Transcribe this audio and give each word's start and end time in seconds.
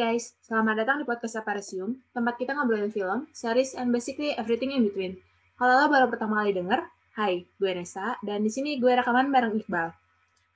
guys, 0.00 0.32
selamat 0.40 0.80
datang 0.80 0.96
di 0.96 1.04
podcast 1.04 1.44
Aparisium, 1.44 1.92
tempat 2.16 2.40
kita 2.40 2.56
ngobrolin 2.56 2.88
film, 2.88 3.28
series, 3.36 3.76
and 3.76 3.92
basically 3.92 4.32
everything 4.32 4.72
in 4.72 4.88
between. 4.88 5.20
Kalau 5.60 5.76
lo 5.76 5.92
baru 5.92 6.08
pertama 6.08 6.40
kali 6.40 6.56
denger, 6.56 6.88
hai, 7.20 7.44
gue 7.44 7.70
Nesa, 7.76 8.16
dan 8.24 8.40
di 8.40 8.48
sini 8.48 8.80
gue 8.80 8.88
rekaman 8.96 9.28
bareng 9.28 9.60
Iqbal. 9.60 9.92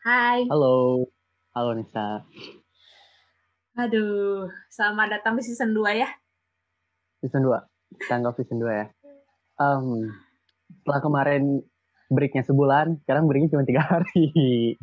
Hai. 0.01 0.49
Halo. 0.49 1.05
Halo 1.52 1.77
Nesa. 1.77 2.25
Aduh, 3.77 4.49
selamat 4.73 5.21
datang 5.21 5.37
di 5.37 5.45
season 5.45 5.77
2 5.77 5.93
ya. 5.93 6.09
Season 7.21 7.45
2. 7.45 8.09
Tanggap 8.09 8.41
season 8.41 8.65
2 8.65 8.80
ya. 8.80 8.88
Um, 9.61 10.09
setelah 10.80 11.05
kemarin 11.05 11.61
breaknya 12.09 12.49
sebulan, 12.49 12.97
sekarang 13.05 13.29
breaknya 13.29 13.52
cuma 13.52 13.69
tiga 13.69 13.85
hari. 13.85 14.80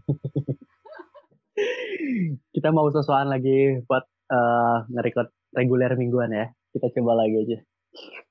Kita 2.53 2.69
mau 2.69 2.85
sesuatu 2.93 3.25
lagi 3.25 3.81
buat 3.89 4.10
uh, 4.31 4.87
nge-record 4.87 5.29
reguler 5.51 5.91
mingguan 5.99 6.31
ya. 6.31 6.47
Kita 6.71 6.87
coba 6.95 7.27
lagi 7.27 7.35
aja. 7.35 7.57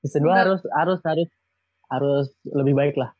Season 0.01 0.25
2 0.25 0.33
harus 0.33 0.61
harus 0.73 0.99
harus 1.05 1.29
harus 1.91 2.27
lebih 2.49 2.73
baik 2.73 2.95
lah. 2.97 3.13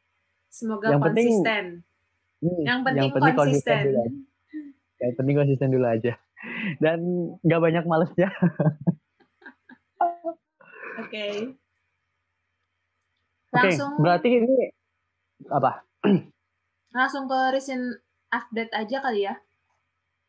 Semoga 0.50 0.90
yang 0.90 1.00
konsisten. 1.00 1.86
Penting, 1.86 2.44
hmm, 2.44 2.64
yang 2.66 2.80
penting, 2.82 3.00
yang 3.00 3.12
penting 3.14 3.36
konsisten. 3.38 3.78
konsisten 3.78 3.86
dulu 3.86 4.04
Yang 5.02 5.14
penting 5.18 5.36
konsisten 5.38 5.70
dulu 5.70 5.86
aja. 5.86 6.14
Dan 6.82 7.00
nggak 7.46 7.62
banyak 7.62 7.84
malesnya. 7.86 8.30
Oke. 11.02 11.08
Okay. 11.08 11.36
Langsung. 13.52 13.92
Okay, 13.96 14.02
berarti 14.02 14.30
ini 14.42 14.58
apa? 15.52 15.72
Langsung 16.96 17.30
ke 17.30 17.40
recent 17.54 18.04
update 18.32 18.74
aja 18.74 18.98
kali 19.04 19.28
ya. 19.28 19.36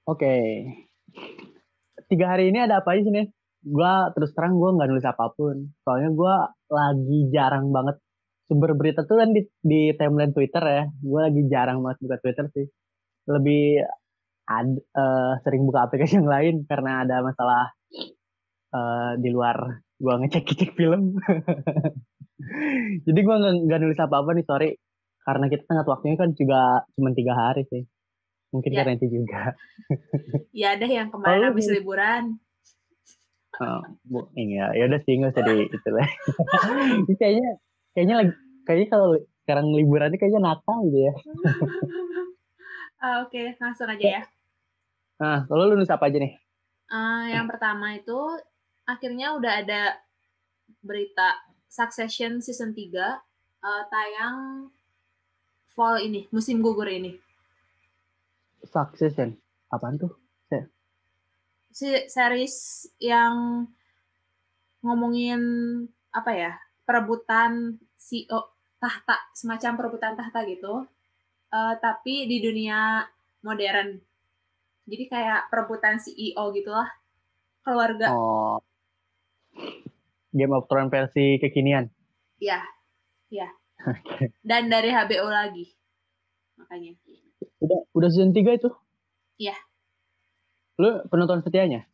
Oke. 0.07 0.27
Okay. 0.27 1.49
Tiga 2.11 2.27
hari 2.33 2.51
ini 2.51 2.59
ada 2.65 2.81
apa 2.81 2.97
aja 2.97 3.03
sih 3.07 3.13
nih? 3.13 3.27
Gua 3.63 4.11
terus 4.15 4.35
terang 4.35 4.59
gue 4.59 4.71
nggak 4.75 4.89
nulis 4.91 5.07
apa 5.07 5.31
pun. 5.35 5.71
Soalnya 5.87 6.11
gue 6.11 6.35
lagi 6.73 7.19
jarang 7.31 7.71
banget 7.71 7.97
sumber 8.51 8.75
berita 8.75 9.07
tuh 9.07 9.23
kan 9.23 9.31
di, 9.31 9.47
di 9.63 9.95
timeline 9.95 10.35
Twitter 10.35 10.63
ya. 10.63 10.85
Gue 10.99 11.21
lagi 11.23 11.43
jarang 11.47 11.79
banget 11.85 11.99
buka 12.03 12.17
Twitter 12.23 12.47
sih. 12.53 12.67
Lebih 13.31 13.87
ad, 14.51 14.69
uh, 14.99 15.33
sering 15.47 15.63
buka 15.63 15.87
aplikasi 15.87 16.19
yang 16.19 16.29
lain 16.29 16.55
karena 16.67 17.07
ada 17.07 17.23
masalah 17.23 17.71
uh, 18.75 19.13
di 19.17 19.31
luar 19.31 19.83
gue 20.03 20.15
ngecek 20.27 20.43
ngecek 20.43 20.71
film. 20.75 21.15
Jadi 23.07 23.21
gue 23.23 23.37
nggak 23.39 23.81
nulis 23.81 24.01
apa-apa 24.03 24.35
nih, 24.35 24.47
sorry. 24.47 24.71
Karena 25.23 25.47
kita 25.47 25.63
tengah 25.71 25.87
waktunya 25.87 26.19
kan 26.19 26.35
juga 26.35 26.83
cuma 26.99 27.15
tiga 27.15 27.35
hari 27.39 27.63
sih. 27.71 27.87
Mungkin 28.53 28.71
ya. 28.71 28.85
karena 28.85 28.93
itu 29.01 29.07
juga. 29.09 29.57
ya 30.61 30.77
ada 30.77 30.87
yang 30.87 31.09
kemarin 31.09 31.41
oh, 31.41 31.49
habis 31.51 31.67
liburan. 31.73 32.37
Oh, 33.61 33.81
bu, 34.05 34.33
ini 34.37 34.57
ya, 34.61 34.73
ya 34.73 34.89
udah 34.89 35.01
sih 35.05 35.13
nggak 35.17 35.33
usah 35.33 35.45
di 35.45 35.69
itu 35.69 35.89
lah. 35.93 36.09
kayaknya, 37.21 37.49
kayaknya 37.93 38.15
lagi, 38.25 38.33
kayaknya 38.65 38.89
kalau 38.89 39.09
sekarang 39.45 39.67
liburan 39.77 40.09
ini 40.13 40.19
kayaknya 40.21 40.41
nakal 40.41 40.79
gitu 40.89 40.99
ya. 41.05 41.15
uh, 43.01 43.17
Oke, 43.25 43.29
okay. 43.29 43.47
langsung 43.61 43.89
aja 43.89 44.07
ya. 44.21 44.23
Nah, 45.21 45.45
lalu 45.53 45.63
lu 45.69 45.75
nulis 45.81 45.93
apa 45.93 46.09
aja 46.09 46.19
nih? 46.19 46.33
Uh, 46.93 47.25
yang 47.29 47.47
pertama 47.49 47.97
itu 47.97 48.19
akhirnya 48.85 49.37
udah 49.37 49.53
ada 49.65 49.83
berita 50.83 51.41
Succession 51.73 52.45
season 52.45 52.77
3 52.77 52.77
uh, 52.77 53.01
eh, 53.01 53.83
tayang 53.89 54.69
fall 55.73 55.97
ini, 56.05 56.29
musim 56.29 56.61
gugur 56.61 56.85
ini. 56.85 57.17
Succession? 58.73 59.37
Apaan 59.69 60.01
tuh? 60.01 60.23
Si 61.73 61.89
series 62.09 62.85
yang 63.01 63.65
ngomongin 64.85 65.41
apa 66.13 66.33
ya? 66.33 66.53
Perebutan 66.85 67.81
CEO 67.97 68.53
tahta, 68.77 69.17
semacam 69.33 69.73
perebutan 69.81 70.13
tahta 70.13 70.45
gitu. 70.45 70.85
Uh, 71.53 71.75
tapi 71.81 72.29
di 72.29 72.45
dunia 72.45 73.05
modern. 73.45 73.97
Jadi 74.89 75.05
kayak 75.09 75.49
perebutan 75.49 75.97
CEO 75.97 76.53
gitulah. 76.53 76.89
Keluarga. 77.65 78.13
Oh. 78.13 78.59
Game 80.33 80.53
of 80.57 80.69
Thrones 80.69 80.89
versi 80.89 81.37
kekinian. 81.41 81.89
Iya, 82.41 82.61
iya. 83.29 83.49
Dan 84.49 84.73
dari 84.73 84.91
HBO 84.91 85.29
lagi. 85.29 85.69
Makanya. 86.57 86.97
Udah 87.63 87.79
udah 87.95 88.09
season 88.11 88.35
3 88.35 88.59
itu? 88.59 88.71
Iya. 89.39 89.57
Lu 90.81 91.05
penonton 91.09 91.43
setianya? 91.43 91.87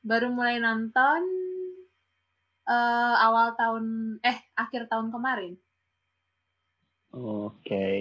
Baru 0.00 0.32
mulai 0.32 0.60
nonton 0.60 1.20
uh, 2.64 3.14
awal 3.20 3.52
tahun 3.58 3.84
eh 4.24 4.38
akhir 4.56 4.88
tahun 4.88 5.12
kemarin. 5.12 5.56
Oke. 7.10 7.54
Okay. 7.64 7.98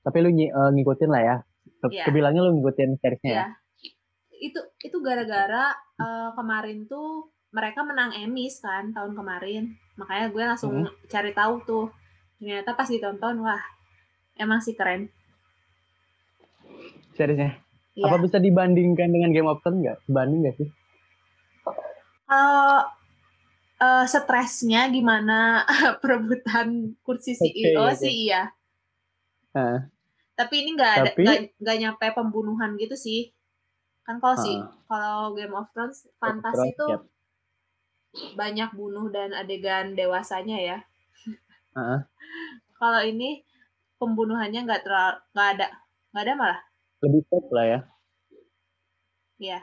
Tapi 0.00 0.16
lu 0.24 0.30
ng 0.32 0.50
uh, 0.50 0.70
ngikutin 0.74 1.10
lah 1.10 1.22
ya. 1.22 1.36
yeah. 1.92 2.06
Kebilangnya 2.08 2.44
lu 2.44 2.60
ngikutin 2.60 2.98
seriesnya 2.98 3.30
yeah. 3.30 3.50
ya. 3.50 3.90
Itu 4.40 4.60
itu 4.80 4.96
gara-gara 5.04 5.72
uh, 6.00 6.32
kemarin 6.32 6.88
tuh 6.88 7.28
mereka 7.50 7.82
menang 7.82 8.14
Emmys 8.14 8.62
kan 8.62 8.94
tahun 8.94 9.12
kemarin 9.18 9.74
makanya 9.98 10.26
gue 10.30 10.42
langsung 10.46 10.74
hmm. 10.86 11.10
cari 11.10 11.34
tahu 11.34 11.54
tuh 11.66 11.86
ternyata 12.38 12.72
pas 12.72 12.88
ditonton 12.88 13.42
wah 13.42 13.60
emang 14.40 14.64
sih 14.64 14.72
keren 14.72 15.12
seriesnya 17.14 17.60
ya. 17.92 18.08
apa 18.08 18.16
bisa 18.24 18.40
dibandingkan 18.40 19.12
dengan 19.12 19.30
Game 19.30 19.50
of 19.50 19.60
Thrones 19.60 19.84
nggak 19.84 19.98
sebanding 20.08 20.40
nggak 20.42 20.56
sih 20.56 20.68
uh, 22.32 22.80
uh, 23.78 24.04
stresnya 24.08 24.88
gimana 24.88 25.68
perebutan 26.02 26.96
kursi 27.04 27.36
CEO 27.36 27.84
okay, 27.92 28.00
sih 28.00 28.14
iya 28.32 28.48
uh. 29.52 29.84
tapi 30.34 30.64
ini 30.64 30.70
nggak 30.74 30.92
ada 30.96 31.10
nggak 31.60 31.76
nyampe 31.76 32.06
pembunuhan 32.16 32.80
gitu 32.80 32.96
sih 32.96 33.28
kan 34.08 34.16
kalau 34.18 34.34
uh. 34.34 34.42
sih 34.42 34.56
kalau 34.88 35.36
Game 35.36 35.52
of 35.52 35.68
Thrones 35.76 36.08
fantasi 36.16 36.72
tuh 36.74 37.04
banyak 38.34 38.74
bunuh 38.74 39.06
dan 39.14 39.30
adegan 39.30 39.94
dewasanya 39.94 40.58
ya. 40.58 40.78
Uh-huh. 41.78 42.02
Kalau 42.80 43.00
ini 43.06 43.46
pembunuhannya 44.00 44.64
nggak 44.64 44.82
terlalu 44.82 45.20
nggak 45.36 45.48
ada 45.56 45.66
nggak 46.10 46.24
ada 46.24 46.34
malah. 46.34 46.60
Lebih 47.04 47.22
top 47.28 47.46
lah 47.52 47.66
ya. 47.68 47.80
Iya. 49.40 49.60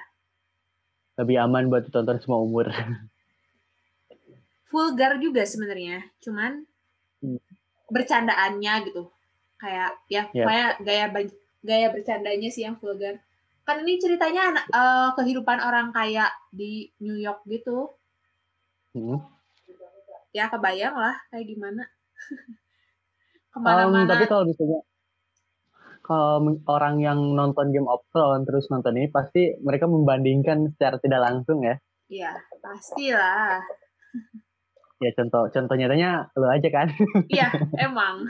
Lebih 1.18 1.38
aman 1.42 1.66
buat 1.74 1.84
ditonton 1.90 2.22
semua 2.22 2.40
umur. 2.42 2.70
Vulgar 4.70 5.18
juga 5.18 5.42
sebenarnya, 5.48 6.06
cuman 6.22 6.62
hmm. 7.26 7.40
bercandaannya 7.90 8.74
gitu. 8.86 9.10
Kayak 9.58 9.98
ya 10.06 10.30
yeah. 10.38 10.46
kayak 10.46 10.72
gaya 10.86 11.06
gaya 11.66 11.88
bercandanya 11.90 12.50
sih 12.54 12.62
yang 12.62 12.78
vulgar. 12.78 13.18
Kan 13.66 13.82
ini 13.82 13.98
ceritanya 13.98 14.54
anak 14.54 14.66
uh, 14.70 15.10
kehidupan 15.18 15.58
orang 15.58 15.90
kaya 15.90 16.30
di 16.54 16.94
New 17.02 17.18
York 17.18 17.42
gitu 17.50 17.98
Hmm. 18.98 19.22
Ya 20.34 20.50
kebayang 20.50 20.98
lah 20.98 21.16
kayak 21.30 21.46
gimana. 21.54 21.84
Ke 23.58 23.66
mana-mana. 23.66 24.06
Um, 24.06 24.10
tapi 24.10 24.26
kalau 24.30 24.44
misalnya 24.46 24.80
kalau 26.08 26.56
orang 26.72 27.04
yang 27.04 27.20
nonton 27.36 27.76
Game 27.76 27.90
of 27.92 28.06
Thrones 28.16 28.48
terus 28.48 28.72
nonton 28.72 28.96
ini 28.96 29.12
pasti 29.12 29.60
mereka 29.60 29.92
membandingkan 29.92 30.72
secara 30.72 30.96
tidak 31.04 31.20
langsung 31.20 31.60
ya. 31.68 31.76
Iya, 32.08 32.32
pastilah. 32.64 33.60
ya 34.98 35.14
contoh 35.14 35.46
contoh 35.54 35.76
nyatanya 35.78 36.32
lo 36.40 36.48
aja 36.48 36.70
kan. 36.72 36.88
Iya, 37.36 37.52
emang. 37.92 38.24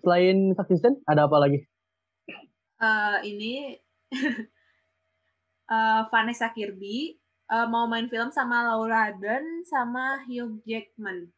Selain 0.00 0.56
Succession 0.56 1.00
ada 1.04 1.28
apa 1.28 1.36
lagi? 1.44 1.60
Uh, 2.80 3.20
ini 3.24 3.76
uh, 5.68 6.00
Vanessa 6.12 6.52
Kirby 6.56 7.20
uh, 7.50 7.66
mau 7.68 7.84
main 7.90 8.08
film 8.08 8.30
sama 8.30 8.64
Laura 8.64 9.12
Dern 9.16 9.64
sama 9.66 10.22
Hugh 10.24 10.60
Jackman. 10.64 11.32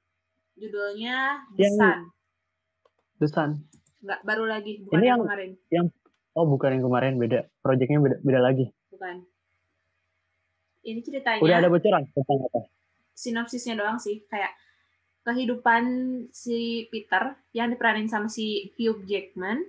Judulnya 0.57 1.47
The 1.57 1.67
yang, 1.67 1.77
Sun. 1.79 1.99
The 3.23 3.29
Sun. 3.29 3.51
Enggak, 4.03 4.21
baru 4.23 4.45
lagi, 4.47 4.83
bukan 4.87 4.97
Ini 4.99 5.07
yang, 5.07 5.21
yang 5.21 5.27
kemarin. 5.27 5.51
Yang 5.73 5.87
Oh, 6.37 6.45
bukan 6.45 6.77
yang 6.77 6.85
kemarin, 6.85 7.17
beda. 7.17 7.49
Proyeknya 7.65 7.97
beda, 7.97 8.17
beda 8.21 8.41
lagi. 8.45 8.69
Bukan. 8.93 9.25
Ini 10.85 11.01
ceritanya. 11.01 11.41
Udah 11.41 11.57
ada 11.65 11.73
bocoran 11.73 12.05
tentang 12.13 12.39
apa? 12.45 12.61
Sinopsisnya 13.17 13.73
doang 13.81 13.97
sih, 13.97 14.21
kayak 14.29 14.53
kehidupan 15.25 15.85
si 16.37 16.87
Peter 16.93 17.41
yang 17.57 17.73
diperanin 17.73 18.07
sama 18.07 18.29
si 18.29 18.69
Hugh 18.77 19.01
Jackman 19.09 19.65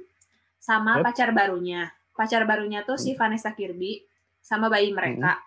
sama 0.59 0.99
yep. 0.99 1.07
pacar 1.07 1.31
barunya. 1.31 1.87
Pacar 2.11 2.43
barunya 2.43 2.83
tuh 2.83 2.99
si 2.99 3.15
hmm. 3.15 3.17
Vanessa 3.17 3.55
Kirby 3.55 4.03
sama 4.43 4.67
bayi 4.67 4.91
mereka. 4.91 5.39
Hmm. 5.39 5.46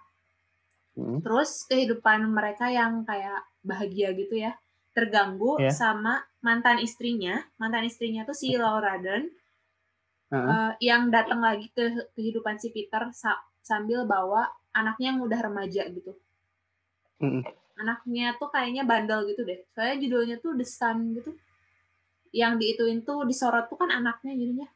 Hmm. 1.01 1.25
Terus 1.25 1.65
kehidupan 1.65 2.29
mereka 2.29 2.69
yang 2.69 3.09
kayak 3.09 3.41
bahagia 3.65 4.13
gitu 4.13 4.37
ya, 4.37 4.53
terganggu 4.93 5.57
yeah. 5.57 5.73
sama 5.73 6.21
mantan 6.45 6.77
istrinya. 6.77 7.41
Mantan 7.57 7.89
istrinya 7.89 8.29
tuh 8.29 8.37
si 8.37 8.53
Laura 8.53 9.01
Dern 9.01 9.25
uh 9.25 10.37
-huh. 10.37 10.45
uh, 10.45 10.73
yang 10.77 11.09
datang 11.09 11.41
lagi 11.41 11.73
ke 11.73 12.13
kehidupan 12.13 12.61
si 12.61 12.69
Peter 12.69 13.09
sa 13.17 13.41
sambil 13.65 14.05
bawa 14.05 14.45
anaknya 14.77 15.17
yang 15.17 15.21
udah 15.25 15.41
remaja 15.41 15.89
gitu. 15.89 16.13
-huh. 17.25 17.43
Anaknya 17.81 18.37
tuh 18.37 18.53
kayaknya 18.53 18.85
bandel 18.85 19.25
gitu 19.25 19.41
deh. 19.49 19.65
Soalnya 19.73 19.97
judulnya 20.05 20.37
tuh 20.37 20.53
The 20.53 20.67
Sun 20.69 21.17
gitu. 21.17 21.33
Yang 22.31 22.53
diituin 22.61 23.01
tuh 23.09 23.25
disorot 23.25 23.73
tuh 23.73 23.81
kan 23.81 23.89
anaknya 23.89 24.37
jadinya. 24.37 24.69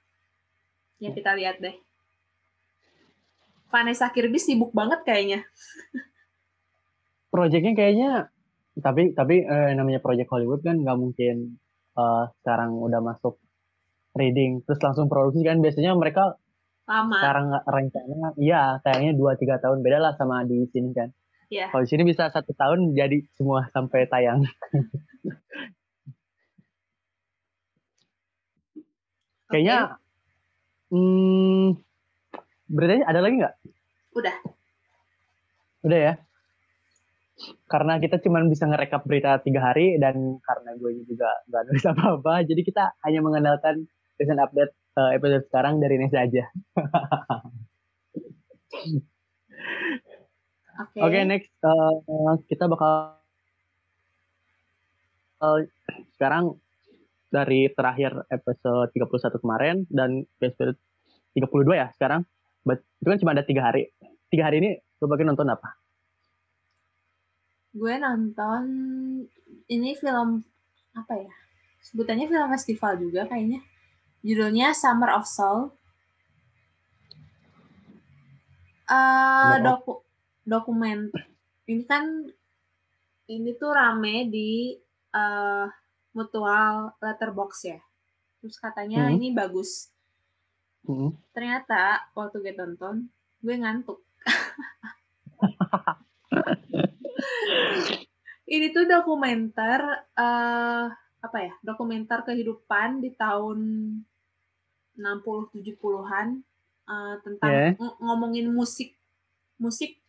Ya 1.05 1.13
kita 1.13 1.37
lihat 1.37 1.61
deh. 1.61 1.77
Vanessa 3.69 4.09
Kirby 4.09 4.41
sibuk 4.41 4.73
banget 4.73 5.05
kayaknya. 5.05 5.45
Proyeknya 7.35 7.75
kayaknya 7.75 8.31
tapi 8.79 9.11
tapi 9.11 9.43
eh, 9.43 9.75
namanya 9.75 9.99
proyek 9.99 10.31
Hollywood 10.31 10.63
kan 10.63 10.79
nggak 10.79 10.99
mungkin 10.99 11.59
uh, 11.99 12.31
sekarang 12.43 12.79
udah 12.79 13.03
masuk 13.03 13.43
reading 14.15 14.63
terus 14.63 14.79
langsung 14.83 15.11
produksi 15.11 15.43
kan 15.43 15.59
biasanya 15.59 15.99
mereka 15.99 16.39
lama. 16.87 17.19
sekarang 17.19 17.47
rencana 17.67 18.35
iya 18.39 18.79
kayaknya 18.87 19.19
dua 19.19 19.35
tiga 19.35 19.59
tahun 19.59 19.83
beda 19.83 19.99
lah 19.99 20.15
sama 20.15 20.47
di 20.47 20.63
sini 20.71 20.95
kan. 20.95 21.11
Yeah. 21.51 21.75
kalau 21.75 21.83
di 21.87 21.91
sini 21.91 22.03
bisa 22.07 22.31
satu 22.31 22.55
tahun 22.55 22.95
jadi 22.95 23.27
semua 23.35 23.67
sampai 23.75 24.07
tayang. 24.07 24.47
Kayaknya 29.45 29.95
okay. 29.95 30.99
hmm, 30.99 31.79
berarti 32.71 33.07
ada 33.07 33.21
lagi 33.23 33.35
nggak? 33.39 33.55
Udah. 34.19 34.35
Udah 35.87 35.99
ya 35.99 36.15
karena 37.69 37.99
kita 38.01 38.21
cuma 38.23 38.45
bisa 38.47 38.65
ngerekap 38.69 39.03
berita 39.05 39.41
tiga 39.43 39.73
hari 39.73 39.97
dan 40.01 40.39
karena 40.43 40.71
gue 40.79 41.05
juga 41.09 41.31
nggak 41.51 41.63
nulis 41.69 41.85
apa-apa 41.93 42.35
jadi 42.47 42.61
kita 42.63 42.85
hanya 43.05 43.21
mengandalkan 43.21 43.85
recent 44.21 44.41
update 44.41 44.73
uh, 44.97 45.11
episode 45.13 45.45
sekarang 45.51 45.83
dari 45.83 45.99
Nesa 45.99 46.25
aja 46.25 46.45
Oke, 50.75 50.99
okay. 50.99 51.07
okay, 51.07 51.23
next 51.23 51.55
uh, 51.63 52.35
kita 52.51 52.67
bakal 52.67 53.15
uh, 55.39 55.59
sekarang 56.19 56.59
dari 57.31 57.71
terakhir 57.71 58.27
episode 58.31 58.91
31 58.95 59.43
kemarin 59.43 59.77
dan 59.91 60.27
episode 60.39 60.79
32 61.35 61.79
ya 61.79 61.91
sekarang. 61.95 62.27
But, 62.63 62.83
itu 63.03 63.09
kan 63.11 63.19
cuma 63.23 63.33
ada 63.35 63.47
tiga 63.47 63.71
hari. 63.71 63.91
Tiga 64.31 64.51
hari 64.51 64.63
ini 64.63 64.71
lo 65.03 65.07
bagi 65.11 65.27
nonton 65.27 65.51
apa? 65.51 65.84
Gue 67.75 67.99
nonton 67.99 68.63
ini 69.67 69.99
film 69.99 70.47
apa 70.95 71.15
ya? 71.19 71.35
Sebutannya 71.83 72.31
film 72.31 72.49
festival 72.55 73.03
juga 73.03 73.27
kayaknya. 73.27 73.61
Judulnya 74.23 74.71
Summer 74.73 75.11
of 75.13 75.27
Soul. 75.27 75.75
Uh, 78.85 79.57
doku 79.65 80.05
dokumen 80.45 81.09
ini 81.65 81.83
kan 81.89 82.05
ini 83.25 83.57
tuh 83.57 83.73
rame 83.73 84.29
di 84.29 84.77
uh, 85.17 85.65
mutual 86.13 86.93
letterbox 87.01 87.65
ya 87.65 87.81
terus 88.39 88.61
katanya 88.61 89.09
hmm. 89.09 89.17
ini 89.17 89.33
bagus 89.33 89.89
hmm. 90.85 91.17
ternyata 91.33 92.13
waktu 92.13 92.45
gue 92.45 92.53
tonton 92.53 93.09
gue 93.41 93.57
ngantuk 93.57 94.05
ini 98.55 98.67
tuh 98.73 98.85
dokumenter 98.85 99.81
uh, 100.17 100.87
apa 101.25 101.39
ya 101.41 101.53
dokumenter 101.65 102.21
kehidupan 102.29 103.01
di 103.01 103.17
tahun 103.17 103.59
60 104.95 105.57
70-an 105.57 106.45
uh, 106.87 107.15
tentang 107.25 107.51
yeah. 107.51 107.73
ngomongin 107.99 108.53
musik 108.53 108.95
musik 109.59 110.05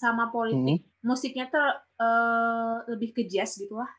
sama 0.00 0.32
politik. 0.32 0.80
Hmm. 0.80 1.04
Musiknya 1.04 1.46
tuh 1.52 1.70
uh, 2.00 2.84
lebih 2.88 3.12
ke 3.12 3.22
jazz 3.28 3.60
gitu 3.60 3.76
lah. 3.76 3.90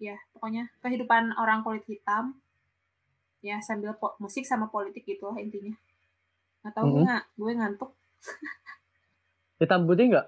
Ya, 0.00 0.16
pokoknya 0.32 0.72
kehidupan 0.80 1.36
orang 1.36 1.60
kulit 1.60 1.84
hitam. 1.84 2.40
Ya, 3.44 3.60
sambil 3.60 3.92
musik 4.16 4.48
sama 4.48 4.72
politik 4.72 5.04
gitu 5.04 5.28
lah 5.28 5.36
intinya. 5.36 5.76
Nggak 6.64 6.72
tahu 6.72 6.84
hmm. 6.88 6.92
gue, 6.92 7.02
nggak, 7.04 7.24
gue 7.36 7.52
ngantuk. 7.60 7.90
hitam 9.60 9.84
putih 9.84 10.04
nggak? 10.10 10.26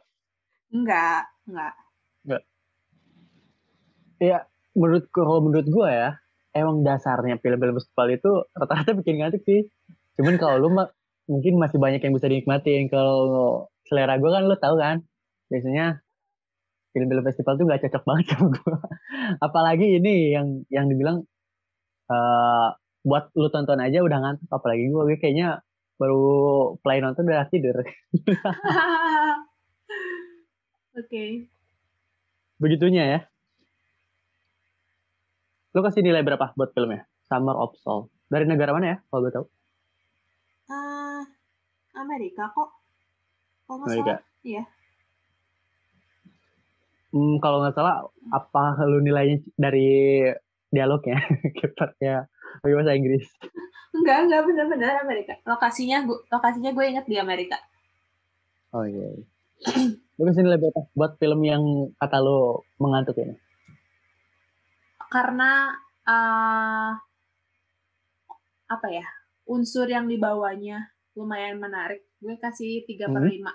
Enggak, 0.69 1.23
enggak. 1.47 1.75
Enggak. 2.27 2.43
Ya, 4.23 4.39
menurut 4.77 5.05
kalau 5.13 5.41
menurut 5.45 5.67
gue 5.67 5.89
ya, 5.89 6.19
emang 6.57 6.83
dasarnya 6.83 7.41
film-film 7.41 7.77
festival 7.77 8.09
itu 8.13 8.31
rata-rata 8.53 8.93
bikin 8.97 9.23
ngantuk 9.23 9.43
sih. 9.45 9.69
Cuman 10.21 10.37
kalau 10.41 10.57
lu 10.61 10.69
mah 10.73 10.89
mungkin 11.27 11.59
masih 11.59 11.77
banyak 11.81 12.01
yang 12.01 12.15
bisa 12.17 12.27
dinikmatin. 12.31 12.89
Kalau 12.89 13.69
selera 13.87 14.19
gue 14.19 14.31
kan 14.31 14.43
lo 14.45 14.57
tau 14.59 14.75
kan 14.77 15.07
biasanya 15.47 16.03
film-film 16.97 17.25
festival 17.29 17.55
tuh 17.61 17.65
gak 17.69 17.83
cocok 17.87 18.03
banget 18.09 18.25
sama 18.33 18.49
gue 18.51 18.79
apalagi 19.45 19.87
ini 20.01 20.33
yang 20.33 20.65
yang 20.73 20.87
dibilang 20.89 21.23
uh, 22.09 22.69
buat 23.07 23.31
lu 23.39 23.53
tonton 23.53 23.79
aja 23.79 24.03
udah 24.03 24.19
ngantuk 24.19 24.49
apalagi 24.51 24.91
gue 24.91 25.03
gue 25.07 25.19
kayaknya 25.21 25.63
baru 25.97 26.25
play 26.81 27.05
nonton 27.05 27.29
udah 27.29 27.47
tidur 27.53 27.77
oke 30.97 31.07
okay. 31.07 31.45
begitunya 32.59 33.05
ya 33.05 33.21
lu 35.77 35.85
kasih 35.85 36.01
nilai 36.01 36.25
berapa 36.25 36.57
buat 36.57 36.73
filmnya 36.73 37.05
Summer 37.29 37.55
of 37.55 37.77
Soul 37.85 38.09
dari 38.33 38.49
negara 38.49 38.73
mana 38.73 38.87
ya 38.87 38.97
kalau 39.13 39.21
gue 39.29 39.33
tahu 39.37 39.47
uh, 40.73 41.23
Amerika 42.01 42.49
kok 42.51 42.77
kalau 43.67 43.83
nggak 43.83 43.99
salah, 43.99 44.23
iya. 44.47 44.63
Hmm, 47.11 47.43
kalau 47.43 47.59
nggak 47.67 47.75
salah, 47.75 48.07
apa 48.31 48.79
lu 48.87 49.03
nilainya 49.03 49.43
dari 49.59 50.23
dialognya, 50.71 51.19
pakai 51.75 52.23
bahasa 52.63 52.95
Inggris? 52.95 53.27
Enggak, 53.91 54.31
enggak 54.31 54.43
benar-benar 54.47 55.03
Amerika. 55.03 55.35
Lokasinya 55.43 56.07
gua, 56.07 56.23
lokasinya 56.31 56.71
gue 56.71 56.85
inget 56.87 57.07
di 57.11 57.17
Amerika. 57.19 57.59
Oh 58.71 58.87
iya. 58.87 59.19
iya. 59.19 59.25
lu 60.17 60.23
kasih 60.25 60.43
nilai 60.45 60.61
berapa 60.61 60.81
buat 60.97 61.13
film 61.21 61.41
yang 61.45 61.63
kata 62.01 62.19
lu 62.25 62.65
mengantuk 62.81 63.21
ini? 63.21 63.37
Karena 65.13 65.77
uh, 66.09 66.91
apa 68.67 68.89
ya 68.91 69.07
unsur 69.47 69.87
yang 69.87 70.09
dibawanya 70.09 70.91
lumayan 71.15 71.61
menarik. 71.61 72.05
Gue 72.19 72.37
kasih 72.41 72.89
tiga 72.89 73.07
per 73.13 73.23
hmm. 73.23 73.33
lima. 73.33 73.53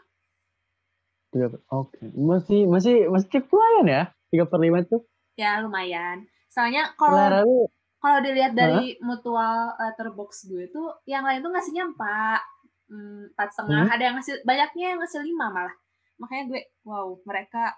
Tiga 1.34 1.48
per, 1.50 1.60
oke. 1.70 1.98
Okay. 1.98 2.08
Masih 2.14 2.62
masih 2.70 2.96
masih 3.10 3.28
lumayan 3.50 3.86
ya 3.90 4.04
tiga 4.32 4.46
per 4.48 4.60
lima 4.62 4.86
tuh? 4.86 5.02
Ya 5.36 5.60
lumayan. 5.60 6.30
Soalnya 6.48 6.94
kalau 6.94 7.68
kalau 8.02 8.18
dilihat 8.26 8.58
dari 8.58 8.98
huh? 8.98 9.06
mutual 9.06 9.78
letterbox 9.78 10.50
gue 10.50 10.66
tuh, 10.74 10.90
yang 11.06 11.22
lain 11.22 11.46
tuh 11.46 11.54
ngasihnya 11.54 11.86
empat, 11.94 12.42
hmm, 12.90 13.30
empat 13.38 13.50
setengah. 13.54 13.86
Hmm? 13.86 13.94
Ada 13.94 14.04
yang 14.10 14.16
ngasih 14.18 14.36
banyaknya 14.42 14.86
yang 14.96 15.00
ngasih 15.06 15.22
lima 15.22 15.46
malah. 15.54 15.76
Makanya 16.22 16.44
gue, 16.54 16.62
wow 16.86 17.18
mereka 17.26 17.74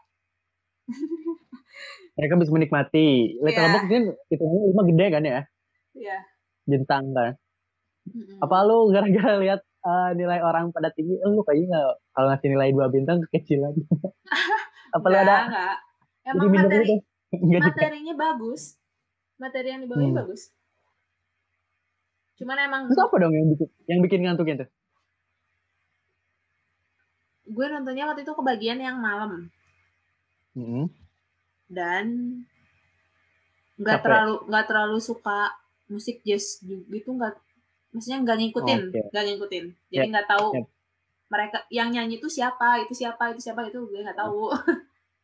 mereka 2.19 2.33
bisa 2.35 2.51
menikmati. 2.51 3.39
Letterbox 3.39 3.83
yeah. 3.87 3.95
ini 4.03 4.11
itu 4.29 4.43
lima 4.43 4.83
gede 4.83 5.05
kan 5.07 5.23
ya? 5.23 5.31
Iya. 5.31 5.41
Yeah. 5.95 6.21
Bintang 6.67 7.15
kan. 7.15 7.39
Mm-hmm. 8.03 8.43
Apa 8.43 8.67
lu 8.67 8.91
gara-gara 8.91 9.39
lihat 9.39 9.61
uh, 9.87 10.11
nilai 10.11 10.43
orang 10.43 10.75
pada 10.75 10.91
tinggi, 10.91 11.15
lu 11.23 11.39
kayaknya 11.47 11.67
nggak 11.71 11.87
kalau 12.11 12.27
ngasih 12.27 12.49
nilai 12.51 12.69
dua 12.75 12.87
bintang 12.91 13.23
kekecilan. 13.27 13.73
Apa 14.95 15.05
lu 15.07 15.17
ada? 15.17 15.37
Enggak. 15.47 15.75
Emang 16.23 16.51
materi, 16.51 16.95
materinya 17.63 18.15
bagus. 18.15 18.79
Materi 19.39 19.67
yang 19.71 19.81
dibawain 19.87 20.11
hmm. 20.13 20.19
bagus. 20.23 20.53
Cuman 22.37 22.57
emang 22.59 22.81
Terus 22.89 23.01
apa 23.01 23.15
dong 23.17 23.33
yang 23.33 23.47
bikin 23.55 23.69
yang 23.89 23.99
bikin 24.01 24.19
ngantuknya 24.25 24.55
tuh? 24.65 24.69
Gue 27.53 27.65
nontonnya 27.69 28.09
waktu 28.09 28.25
itu 28.25 28.33
kebagian 28.33 28.81
yang 28.81 28.97
malam. 28.97 29.53
Hmm. 30.57 30.89
Dan 31.69 32.05
nggak 33.77 33.99
terlalu 34.05 34.35
nggak 34.49 34.65
terlalu 34.69 34.97
suka 35.01 35.49
musik 35.89 36.21
jazz 36.21 36.61
gitu 36.63 37.09
nggak 37.13 37.33
maksudnya 37.93 38.19
nggak 38.21 38.37
ngikutin 38.41 38.81
nggak 38.89 39.11
okay. 39.13 39.29
ngikutin 39.33 39.65
jadi 39.89 40.07
ya, 40.07 40.11
nggak 40.13 40.27
yeah. 40.29 40.33
tahu 40.37 40.47
yeah. 40.53 40.65
mereka 41.29 41.57
yang 41.73 41.89
nyanyi 41.89 42.21
itu 42.21 42.29
siapa 42.29 42.81
itu 42.85 42.93
siapa 42.93 43.33
itu 43.33 43.41
siapa 43.41 43.65
itu 43.65 43.81
gue 43.89 44.01
nggak 44.01 44.17
tahu 44.17 44.53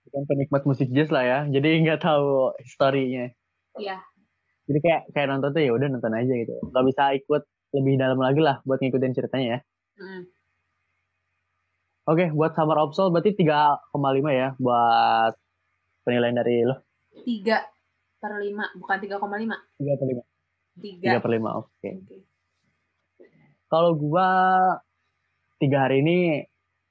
bukan 0.10 0.24
penikmat 0.26 0.64
musik 0.66 0.90
jazz 0.90 1.14
lah 1.14 1.24
ya 1.26 1.40
jadi 1.50 1.70
nggak 1.86 2.02
tahu 2.02 2.54
historinya 2.58 3.30
iya 3.78 4.02
jadi 4.70 4.80
kayak 4.82 5.02
kayak 5.14 5.28
nonton 5.30 5.50
tuh 5.54 5.62
ya 5.62 5.72
udah 5.74 5.88
nonton 5.90 6.14
aja 6.14 6.34
gitu 6.34 6.54
nggak 6.74 6.86
bisa 6.90 7.04
ikut 7.18 7.44
lebih 7.70 7.94
dalam 8.02 8.18
lagi 8.18 8.42
lah 8.42 8.62
buat 8.66 8.82
ngikutin 8.82 9.14
ceritanya 9.14 9.48
ya 9.48 9.60
mm. 10.02 10.22
Oke, 12.10 12.26
okay, 12.26 12.30
buat 12.34 12.58
Summer 12.58 12.74
of 12.82 12.98
Soul 12.98 13.14
berarti 13.14 13.38
3,5 13.38 13.94
ya 14.34 14.58
buat 14.58 15.38
penilaian 16.02 16.42
dari 16.42 16.66
lo? 16.66 16.82
3 17.22 17.46
per 18.18 18.34
5, 18.34 18.82
bukan 18.82 18.98
3,5. 18.98 19.22
3 19.78 19.94
per 19.94 20.08
5. 20.18 20.18
3. 21.06 21.06
3 21.06 21.22
per 21.22 21.30
5, 21.38 21.38
oke. 21.38 21.70
Okay. 21.78 21.94
Okay. 22.02 22.22
Kalau 23.70 23.94
gua 23.94 24.30
tiga 25.62 25.86
hari 25.86 26.02
ini 26.02 26.42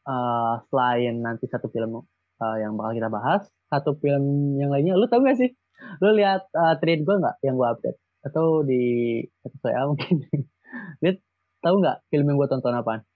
uh, 0.07 0.63
selain 0.71 1.19
nanti 1.19 1.51
satu 1.51 1.67
film 1.67 1.99
uh, 1.99 2.57
yang 2.63 2.79
bakal 2.79 2.95
kita 2.95 3.11
bahas, 3.11 3.43
satu 3.75 3.99
film 3.99 4.55
yang 4.55 4.71
lainnya, 4.71 4.95
lu 4.95 5.11
tau 5.11 5.19
gak 5.19 5.35
sih? 5.35 5.51
Lu 5.99 6.15
lihat 6.15 6.47
uh, 6.55 6.79
tweet 6.79 7.03
gue 7.03 7.17
nggak 7.19 7.43
yang 7.43 7.59
gua 7.59 7.75
update? 7.75 7.99
Atau 8.23 8.63
di 8.63 9.19
saya 9.59 9.83
mungkin? 9.91 10.31
Lihat 11.03 11.19
tahu 11.59 11.83
nggak 11.83 12.07
film 12.07 12.31
yang 12.31 12.39
gua 12.39 12.47
tonton 12.47 12.79
apaan? 12.79 13.08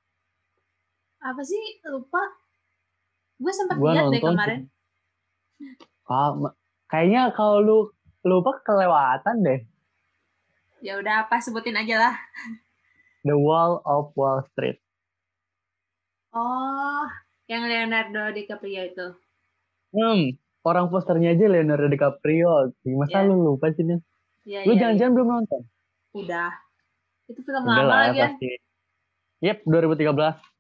Apa 1.23 1.43
sih? 1.47 1.63
Lupa. 1.87 2.23
Gue 3.39 3.53
sempat 3.55 3.79
lihat 3.79 4.11
deh 4.11 4.23
kemarin. 4.23 4.61
Ah, 6.11 6.35
kayaknya 6.91 7.31
kalau 7.31 7.63
lu 7.63 7.79
lupa 8.27 8.59
kelewatan 8.67 9.47
deh. 9.47 9.61
Ya 10.83 10.99
udah 10.99 11.27
apa 11.27 11.39
sebutin 11.39 11.79
aja 11.79 12.11
lah. 12.11 12.15
The 13.23 13.39
Wall 13.39 13.79
of 13.87 14.11
Wall 14.19 14.43
Street. 14.51 14.83
Oh, 16.35 17.07
yang 17.47 17.71
Leonardo 17.71 18.35
DiCaprio 18.35 18.83
itu. 18.91 19.07
Hmm, 19.95 20.35
orang 20.67 20.91
posternya 20.91 21.39
aja 21.39 21.47
Leonardo 21.47 21.87
DiCaprio. 21.87 22.75
Masa 22.99 23.23
yeah. 23.23 23.31
lu 23.31 23.55
lupa 23.55 23.71
sih 23.71 23.87
nih? 23.87 23.99
Yeah, 24.43 24.63
lu 24.67 24.75
iya, 24.75 24.81
jangan-jangan 24.87 25.07
yeah. 25.07 25.17
belum 25.23 25.29
nonton? 25.31 25.63
Udah. 26.19 26.51
Itu 27.31 27.41
film 27.47 27.63
Udah 27.63 27.79
lama 27.79 27.87
lah, 27.87 27.99
lagi 28.11 28.19
ya. 28.19 28.29
Pasti. 28.35 28.51
Yep, 29.43 29.59
2013. 29.71 30.52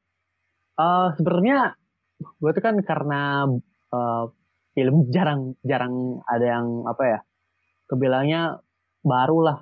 Uh, 0.73 1.13
sebenarnya 1.21 1.77
gue 2.23 2.51
tuh 2.55 2.63
kan 2.63 2.77
karena 2.81 3.45
uh, 3.93 4.25
film 4.73 5.13
jarang 5.13 5.53
jarang 5.61 6.25
ada 6.25 6.47
yang 6.59 6.67
apa 6.89 7.03
ya 7.05 7.19
kebilangnya 7.91 8.63
baru 9.05 9.39
lah 9.45 9.59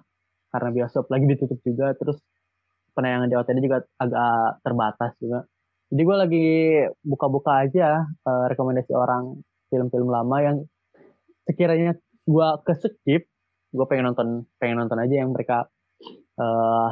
karena 0.55 0.69
bioskop 0.71 1.11
lagi 1.11 1.26
ditutup 1.26 1.59
juga 1.67 1.95
terus 1.99 2.23
penayangan 2.95 3.31
di 3.31 3.37
OTT 3.38 3.59
juga 3.62 3.79
agak 3.97 4.62
terbatas 4.67 5.12
juga. 5.23 5.40
Jadi 5.90 6.02
gue 6.07 6.17
lagi 6.17 6.47
buka-buka 7.02 7.67
aja 7.67 8.07
uh, 8.07 8.47
rekomendasi 8.47 8.95
orang 8.95 9.43
film-film 9.71 10.11
lama 10.11 10.37
yang 10.38 10.57
sekiranya 11.47 11.99
gue 12.26 12.49
keskip, 12.62 13.26
gue 13.75 13.87
pengen 13.90 14.14
nonton 14.14 14.47
pengen 14.62 14.87
nonton 14.87 14.99
aja 15.02 15.14
yang 15.26 15.35
mereka 15.35 15.67
uh, 16.38 16.90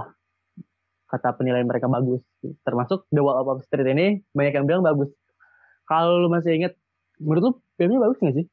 kata 1.08 1.40
penilaian 1.40 1.64
mereka 1.64 1.88
bagus. 1.88 2.20
Termasuk 2.62 3.08
The 3.08 3.24
Wall 3.24 3.40
of 3.40 3.64
Street 3.64 3.88
ini 3.88 4.20
banyak 4.36 4.54
yang 4.54 4.66
bilang 4.68 4.84
bagus. 4.84 5.08
Kalau 5.88 6.20
lu 6.20 6.28
masih 6.28 6.60
inget, 6.60 6.76
menurut 7.16 7.42
lu 7.42 7.52
filmnya 7.80 8.04
bagus 8.04 8.20
gak 8.20 8.36
sih? 8.36 8.46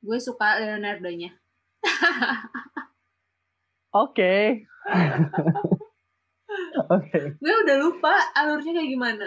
Gue 0.00 0.18
suka 0.20 0.60
Leonardo-nya. 0.60 1.36
Oke. 4.04 4.64
Oke. 6.96 7.18
Gue 7.38 7.54
udah 7.64 7.76
lupa 7.78 8.14
alurnya 8.32 8.72
kayak 8.72 8.90
gimana. 8.90 9.26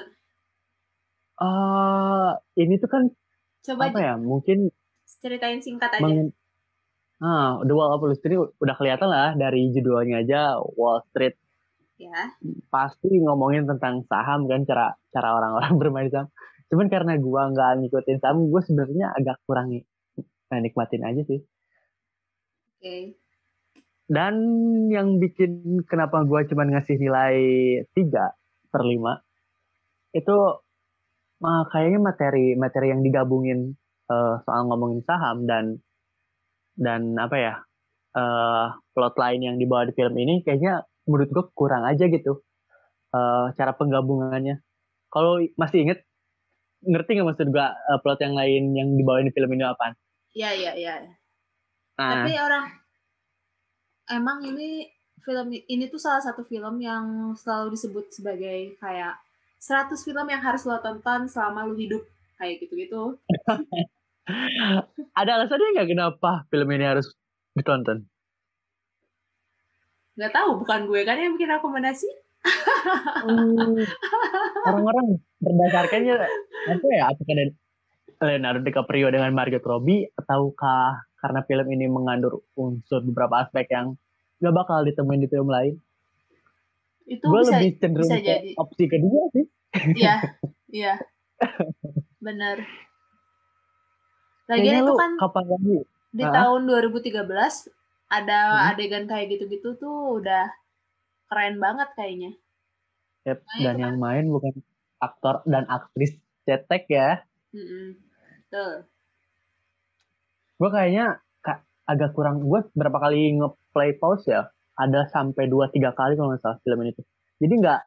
Uh, 1.38 2.34
ini 2.58 2.82
tuh 2.82 2.90
kan 2.90 3.14
coba 3.62 3.94
apa 3.94 4.00
ya? 4.02 4.14
Mungkin 4.18 4.74
ceritain 5.22 5.62
singkat 5.62 5.94
aja. 5.94 6.02
Meng, 6.02 6.34
ah, 7.22 7.62
The 7.64 7.74
Wall 7.74 7.94
of 7.96 8.02
Wall 8.04 8.16
Street 8.18 8.38
udah 8.38 8.76
kelihatan 8.78 9.10
lah 9.10 9.34
dari 9.34 9.74
judulnya 9.74 10.26
aja 10.26 10.62
Wall 10.76 11.02
Street. 11.12 11.36
Ya. 11.98 12.38
Pasti 12.70 13.10
ngomongin 13.10 13.66
tentang 13.66 14.06
saham 14.06 14.46
kan 14.46 14.66
cara 14.70 14.94
cara 15.10 15.30
orang-orang 15.34 15.74
bermain 15.82 16.10
saham. 16.14 16.30
Cuman 16.68 16.92
karena 16.92 17.16
gua 17.18 17.50
nggak 17.50 17.86
ngikutin 17.86 18.18
saham, 18.20 18.52
gue 18.52 18.62
sebenarnya 18.62 19.16
agak 19.16 19.40
kurang 19.48 19.72
nikmatin 20.52 21.04
aja 21.08 21.22
sih. 21.26 21.42
Oke. 21.42 22.82
Okay. 22.84 23.04
Dan 24.08 24.36
yang 24.88 25.20
bikin 25.20 25.84
kenapa 25.84 26.24
gue 26.24 26.48
cuma 26.48 26.64
ngasih 26.64 26.96
nilai 26.96 27.36
3 27.92 28.72
per 28.72 28.82
5 28.88 30.16
itu 30.16 30.38
uh, 31.44 31.64
kayaknya 31.68 32.00
materi 32.00 32.56
materi 32.56 32.88
yang 32.96 33.04
digabungin 33.04 33.76
uh, 34.08 34.40
soal 34.48 34.72
ngomongin 34.72 35.04
saham 35.04 35.44
dan 35.44 35.84
dan 36.78 37.18
apa 37.18 37.36
ya 37.36 37.54
uh, 38.14 38.78
plot 38.94 39.18
lain 39.18 39.42
yang 39.42 39.56
dibawa 39.58 39.90
di 39.90 39.94
film 39.98 40.14
ini 40.16 40.46
kayaknya 40.46 40.86
menurut 41.10 41.30
gue 41.34 41.46
kurang 41.58 41.84
aja 41.90 42.06
gitu 42.06 42.46
uh, 43.12 43.52
cara 43.56 43.72
penggabungannya. 43.74 44.62
Kalau 45.10 45.40
masih 45.56 45.88
inget 45.88 46.00
ngerti 46.86 47.18
nggak 47.18 47.28
maksud 47.34 47.50
gue 47.50 47.68
uh, 47.68 48.00
plot 48.06 48.22
yang 48.22 48.36
lain 48.38 48.64
yang 48.78 48.90
dibawa 48.94 49.26
di 49.26 49.34
film 49.34 49.50
ini 49.58 49.66
apa? 49.66 49.98
Iya 50.38 50.50
iya 50.54 50.72
iya. 50.78 50.94
Nah, 51.98 52.22
Tapi 52.22 52.34
orang 52.38 52.66
emang 54.14 54.46
ini 54.46 54.86
film 55.26 55.50
ini 55.52 55.86
tuh 55.90 56.00
salah 56.00 56.22
satu 56.22 56.46
film 56.46 56.78
yang 56.80 57.34
selalu 57.34 57.74
disebut 57.74 58.14
sebagai 58.14 58.78
kayak 58.78 59.18
100 59.58 59.98
film 60.06 60.28
yang 60.30 60.40
harus 60.40 60.64
lo 60.70 60.78
tonton 60.78 61.26
selama 61.26 61.66
lo 61.66 61.74
hidup 61.74 62.06
kayak 62.38 62.62
gitu-gitu. 62.62 63.18
Ada 65.20 65.32
alasannya 65.40 65.76
nggak 65.80 65.90
kenapa 65.90 66.32
film 66.52 66.68
ini 66.76 66.86
harus 66.86 67.16
ditonton? 67.56 68.04
Gak 70.18 70.34
tahu, 70.34 70.66
bukan 70.66 70.90
gue 70.90 71.02
kan 71.06 71.22
yang 71.22 71.38
bikin 71.38 71.54
rekomendasi. 71.54 72.10
hmm, 73.28 73.84
orang-orang 74.66 75.22
berdasarkannya 75.42 76.16
apa 76.74 76.86
ya? 76.90 77.04
Apakah 77.14 77.54
Leonardo 78.18 78.66
DiCaprio 78.66 79.14
dengan 79.14 79.30
Margot 79.38 79.62
Robbie 79.62 80.10
ataukah 80.18 81.06
karena 81.22 81.42
film 81.46 81.68
ini 81.70 81.86
mengandung 81.86 82.42
unsur 82.58 83.06
beberapa 83.06 83.46
aspek 83.46 83.70
yang 83.70 83.94
gak 84.42 84.54
bakal 84.54 84.82
ditemuin 84.86 85.22
di 85.22 85.30
film 85.30 85.50
lain. 85.50 85.78
Itu 87.06 87.30
gue 87.30 87.42
lebih 87.54 87.72
cenderung 87.80 88.10
bisa 88.10 88.20
jadi. 88.20 88.52
opsi 88.58 88.84
kedua 88.90 89.24
sih. 89.34 89.46
Iya, 90.02 90.16
iya. 90.82 90.94
Bener. 92.18 92.87
Lagian 94.48 94.84
itu 94.84 94.94
kan 94.96 95.12
kapan 95.20 95.46
lagi? 95.48 95.78
Di 96.12 96.24
uh 96.24 96.32
tahun 96.34 96.62
2013 96.66 97.14
ada 98.08 98.40
hmm. 98.48 98.70
adegan 98.74 99.06
kayak 99.06 99.28
gitu-gitu 99.36 99.76
tuh 99.76 100.24
udah 100.24 100.48
keren 101.28 101.60
banget 101.60 101.90
kayaknya. 102.00 102.32
Yep, 103.28 103.44
nah, 103.44 103.60
dan 103.68 103.76
yang 103.76 103.96
kan. 104.00 104.04
main 104.04 104.26
bukan 104.32 104.54
aktor 105.04 105.44
dan 105.44 105.68
aktris 105.68 106.16
cetek 106.48 106.88
ya. 106.88 107.10
Mm 107.52 107.66
-mm. 107.68 107.88
Betul 108.48 108.88
gue 110.58 110.70
kayaknya 110.74 111.22
agak 111.88 112.12
kurang 112.18 112.44
gue 112.44 112.60
berapa 112.76 112.98
kali 113.00 113.40
nge-play 113.40 113.96
pause 113.96 114.28
ya 114.28 114.50
ada 114.76 115.08
sampai 115.08 115.48
dua 115.48 115.72
tiga 115.72 115.96
kali 115.96 116.20
kalau 116.20 116.34
nggak 116.34 116.44
salah 116.44 116.60
film 116.66 116.84
ini 116.84 116.92
tuh 116.98 117.06
jadi 117.40 117.54
nggak 117.64 117.82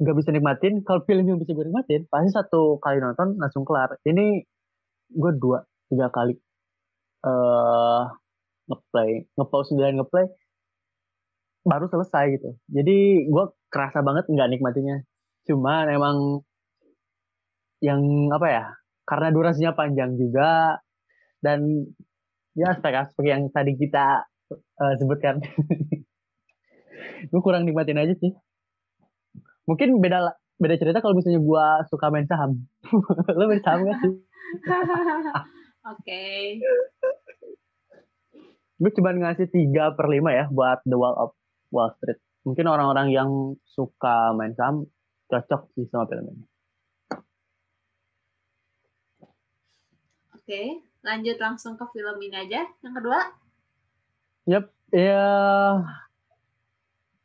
nggak 0.00 0.16
bisa 0.16 0.28
nikmatin 0.34 0.74
kalau 0.82 1.04
film 1.06 1.28
yang 1.28 1.38
bisa 1.38 1.54
gue 1.54 1.64
nikmatin 1.68 2.08
pasti 2.10 2.32
satu 2.34 2.80
kali 2.82 2.98
nonton 2.98 3.38
langsung 3.38 3.62
kelar 3.62 4.00
ini 4.08 4.42
gue 5.12 5.32
dua 5.38 5.62
tiga 5.90 6.08
kali 6.14 6.38
uh, 7.26 8.06
ngeplay 8.70 9.26
ngepause 9.34 9.74
dan 9.74 9.98
ngeplay 9.98 10.30
baru 11.66 11.86
selesai 11.90 12.40
gitu. 12.40 12.56
Jadi 12.72 13.28
gue 13.28 13.44
kerasa 13.68 14.00
banget 14.00 14.30
nggak 14.30 14.50
nikmatinya. 14.56 14.96
Cuma 15.44 15.84
emang 15.90 16.40
yang 17.84 18.00
apa 18.32 18.46
ya 18.48 18.64
karena 19.04 19.28
durasinya 19.34 19.72
panjang 19.74 20.14
juga 20.16 20.78
dan 21.42 21.90
ya 22.54 22.76
aspek-aspek 22.76 23.24
yang 23.26 23.42
tadi 23.50 23.74
kita 23.76 24.24
uh, 24.54 24.94
sebutkan. 24.96 25.40
Gue 27.30 27.40
kurang 27.44 27.68
nikmatin 27.68 28.00
aja 28.00 28.16
sih. 28.16 28.32
Mungkin 29.68 30.00
beda 30.00 30.36
beda 30.60 30.76
cerita 30.76 31.00
kalau 31.00 31.16
misalnya 31.16 31.40
gue 31.40 31.66
suka 31.88 32.08
main 32.12 32.28
saham. 32.28 32.64
Lo 33.38 33.44
main 33.48 33.60
saham 33.60 33.84
gak 33.88 33.96
sih 34.04 34.12
oke. 35.84 36.24
Gue 38.80 38.90
cuma 38.96 39.12
ngasih 39.12 39.48
tiga 39.52 39.92
per 39.92 40.08
lima 40.08 40.32
ya 40.32 40.48
buat 40.48 40.80
The 40.88 40.96
Wall 40.96 41.16
of 41.16 41.30
Wall 41.68 41.92
Street. 42.00 42.20
Mungkin 42.48 42.64
orang-orang 42.64 43.12
yang 43.12 43.30
suka 43.68 44.32
main 44.32 44.56
saham 44.56 44.88
cocok 45.28 45.70
sih 45.76 45.84
sama 45.92 46.08
film 46.08 46.32
ini. 46.32 46.44
Oke 50.32 50.44
okay 50.44 50.68
lanjut 51.00 51.36
langsung 51.40 51.74
ke 51.76 51.84
film 51.92 52.16
ini 52.20 52.36
aja. 52.36 52.68
Yang 52.84 52.94
kedua? 53.00 53.18
Yep 54.48 54.64
ya 54.90 55.26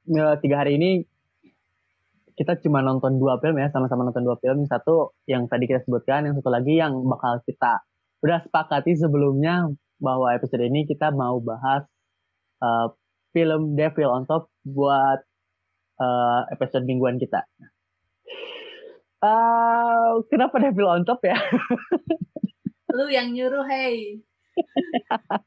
ya 0.06 0.28
tiga 0.38 0.62
hari 0.62 0.78
ini 0.78 1.02
kita 2.36 2.60
cuma 2.62 2.84
nonton 2.84 3.18
dua 3.18 3.40
film 3.40 3.58
ya 3.58 3.72
sama-sama 3.72 4.08
nonton 4.08 4.24
dua 4.24 4.38
film. 4.40 4.68
Satu 4.68 5.16
yang 5.28 5.48
tadi 5.48 5.68
kita 5.68 5.84
sebutkan 5.84 6.28
yang 6.28 6.36
satu 6.36 6.50
lagi 6.52 6.76
yang 6.80 6.94
bakal 7.08 7.40
kita 7.44 7.84
udah 8.26 8.42
sepakati 8.42 8.98
sebelumnya 8.98 9.70
bahwa 10.02 10.34
episode 10.34 10.66
ini 10.66 10.90
kita 10.90 11.14
mau 11.14 11.38
bahas 11.38 11.86
uh, 12.66 12.90
film 13.38 13.78
Devil 13.78 14.10
on 14.10 14.26
Top 14.26 14.50
buat 14.66 15.22
uh, 16.02 16.42
episode 16.50 16.90
mingguan 16.90 17.22
kita. 17.22 17.46
Uh, 19.22 20.26
kenapa 20.34 20.58
Devil 20.58 20.90
on 20.90 21.06
Top 21.06 21.22
ya? 21.22 21.38
Lu 22.98 23.06
yang 23.14 23.38
nyuruh, 23.38 23.70
hey. 23.70 24.26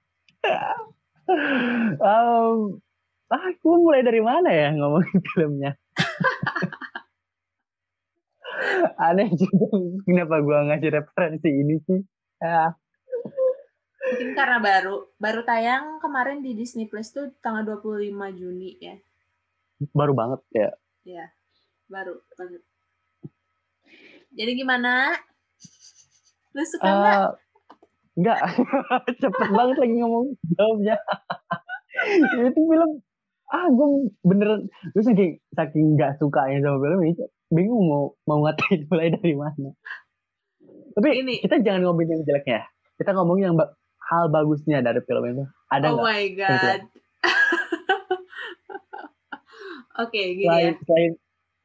um, 1.99 2.79
ah 3.29 3.47
gue 3.53 3.77
mulai 3.77 4.01
dari 4.01 4.25
mana 4.25 4.49
ya 4.49 4.73
ngomongin 4.73 5.21
filmnya 5.37 5.73
aneh 9.09 9.29
juga 9.37 9.69
kenapa 10.09 10.41
gue 10.41 10.59
ngasih 10.73 10.91
referensi 10.93 11.49
ini 11.49 11.77
sih 11.85 12.01
ya. 12.39 12.75
mungkin 14.09 14.31
karena 14.33 14.59
baru 14.63 14.97
baru 15.21 15.41
tayang 15.45 16.01
kemarin 16.01 16.41
di 16.41 16.57
Disney 16.57 16.89
Plus 16.89 17.13
tuh 17.13 17.35
tanggal 17.45 17.83
25 17.83 18.09
Juni 18.39 18.79
ya. 18.81 18.97
Baru 19.93 20.17
banget 20.17 20.41
ya. 20.55 20.71
Ya 21.05 21.27
baru 21.89 22.21
banget. 22.37 22.63
Jadi 24.37 24.53
gimana? 24.55 25.17
Lu 26.53 26.63
suka 26.63 26.87
nggak? 26.87 27.17
uh, 27.17 27.31
Enggak, 28.19 28.41
cepet 29.23 29.49
banget 29.55 29.77
lagi 29.79 29.95
ngomong. 29.99 30.27
Jawabnya. 30.59 30.97
itu 32.39 32.61
film 32.63 33.03
ah 33.49 33.67
gue 33.73 34.13
beneran 34.29 34.69
gue 34.93 35.03
saking 35.03 35.41
saking 35.57 35.97
nggak 35.97 36.21
sukanya 36.21 36.61
sama 36.61 36.79
film 36.85 37.01
ini 37.01 37.17
bingung 37.49 37.81
mau 37.89 38.13
mau 38.29 38.45
ngatain 38.45 38.85
mulai 38.93 39.09
dari 39.09 39.33
mana 39.33 39.73
tapi 40.99 41.23
ini 41.23 41.39
kita 41.39 41.63
jangan 41.63 41.87
ngomongin 41.87 42.19
yang 42.19 42.23
jeleknya 42.27 42.67
kita 42.99 43.15
ngomongin 43.15 43.55
yang 43.55 43.57
ba 43.57 43.79
hal 44.11 44.33
bagusnya 44.33 44.83
dari 44.83 44.99
film 45.07 45.23
itu. 45.31 45.45
Ada 45.71 45.95
oh 45.95 46.03
my 46.03 46.25
god. 46.35 46.81
oke 50.03 50.11
okay, 50.11 50.27
gini 50.35 50.49
selain, 50.51 50.75
ya. 50.75 50.83
Selain 50.83 51.13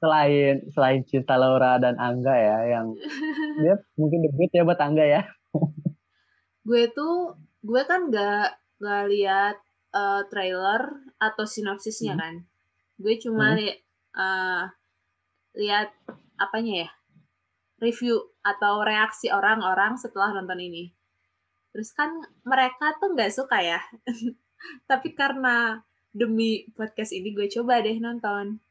selain 0.04 0.56
selain 0.70 1.02
cinta 1.08 1.40
Laura 1.40 1.80
dan 1.80 1.96
Angga 1.98 2.36
ya 2.36 2.78
yang 2.78 2.94
dia 3.64 3.80
mungkin 3.98 4.28
debut 4.28 4.52
ya 4.54 4.68
buat 4.68 4.78
Angga 4.78 5.06
ya. 5.08 5.22
Gue 6.62 6.92
tuh 6.94 7.34
gue 7.64 7.82
kan 7.88 8.12
nggak 8.12 8.48
nggak 8.84 9.04
lihat 9.10 9.58
uh, 9.96 10.22
trailer 10.28 11.10
atau 11.18 11.48
sinopsisnya 11.48 12.14
hmm. 12.14 12.22
kan. 12.22 12.34
Gue 13.00 13.16
cuma 13.18 13.56
hmm. 13.56 13.58
li 13.58 13.68
uh, 14.20 14.68
lihat 15.58 15.96
apanya 16.38 16.86
ya? 16.86 16.90
Review 17.80 18.33
atau 18.44 18.84
reaksi 18.84 19.32
orang-orang 19.32 19.96
setelah 19.96 20.36
nonton 20.36 20.60
ini. 20.60 20.92
Terus 21.72 21.96
kan 21.96 22.22
mereka 22.44 22.94
tuh 23.00 23.16
nggak 23.16 23.34
suka 23.34 23.64
ya. 23.64 23.80
Tapi 24.90 25.16
karena 25.16 25.82
demi 26.14 26.70
podcast 26.78 27.16
ini 27.16 27.34
gue 27.34 27.50
coba 27.50 27.82
deh 27.82 27.98
nonton. 27.98 28.62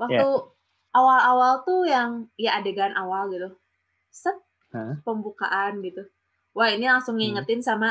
Waktu 0.00 0.24
yeah. 0.24 0.96
awal-awal 0.96 1.66
tuh 1.66 1.84
yang 1.84 2.32
ya 2.38 2.62
adegan 2.62 2.96
awal 2.96 3.28
gitu. 3.28 3.52
Set 4.08 4.38
huh? 4.72 4.96
pembukaan 5.04 5.84
gitu. 5.84 6.08
Wah, 6.56 6.72
ini 6.72 6.88
langsung 6.88 7.20
hmm. 7.20 7.36
ngingetin 7.36 7.60
hmm. 7.60 7.68
sama 7.68 7.90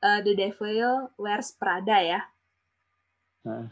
uh, 0.00 0.20
The 0.24 0.32
Devil 0.32 1.12
Wears 1.20 1.52
Prada 1.56 1.98
ya. 2.00 2.20
Nah. 3.44 3.68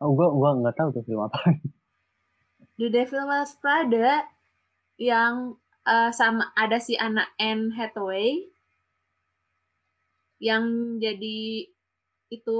Oh, 0.00 0.16
gua 0.16 0.32
gua 0.32 0.56
nggak 0.56 0.76
tahu 0.80 0.88
tuh 0.96 1.04
film 1.04 1.20
apa. 1.20 1.36
The 2.80 2.88
Devil 2.88 3.28
Wears 3.28 3.52
Prada 3.60 4.24
yang 5.00 5.56
uh, 5.88 6.12
sama 6.12 6.52
ada 6.52 6.76
si 6.76 7.00
anak 7.00 7.32
Anne 7.40 7.72
Hathaway 7.72 8.52
yang 10.40 10.96
jadi 11.00 11.68
itu 12.28 12.58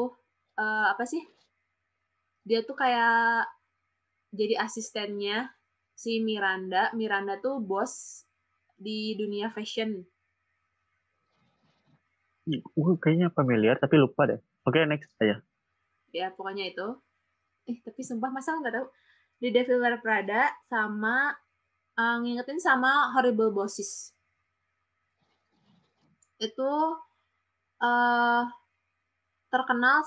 uh, 0.57 0.87
apa 0.89 1.05
sih? 1.05 1.21
Dia 2.49 2.65
tuh 2.65 2.75
kayak 2.75 3.45
jadi 4.33 4.65
asistennya 4.65 5.53
si 5.93 6.25
Miranda. 6.25 6.89
Miranda 6.97 7.37
tuh 7.37 7.61
bos 7.61 8.25
di 8.81 9.13
dunia 9.21 9.53
fashion 9.53 10.09
gue 12.59 12.95
kayaknya 12.99 13.31
familiar 13.31 13.77
tapi 13.79 14.01
lupa 14.01 14.27
deh. 14.27 14.41
Oke, 14.67 14.81
okay, 14.81 14.89
next 14.89 15.15
aja. 15.23 15.39
Ya, 16.11 16.35
pokoknya 16.35 16.73
itu. 16.73 16.99
Eh, 17.71 17.79
tapi 17.85 18.03
sumpah 18.03 18.33
masa 18.35 18.59
nggak 18.59 18.75
tahu. 18.75 18.87
The 19.41 19.49
Devil 19.55 19.81
Wears 19.81 20.03
Prada 20.03 20.53
sama 20.67 21.33
uh, 22.01 22.17
ngingetin 22.25 22.57
sama 22.57 23.13
Horrible 23.13 23.53
Bosses. 23.53 24.17
Itu 26.41 26.97
uh, 27.85 28.43
terkenal 29.53 30.01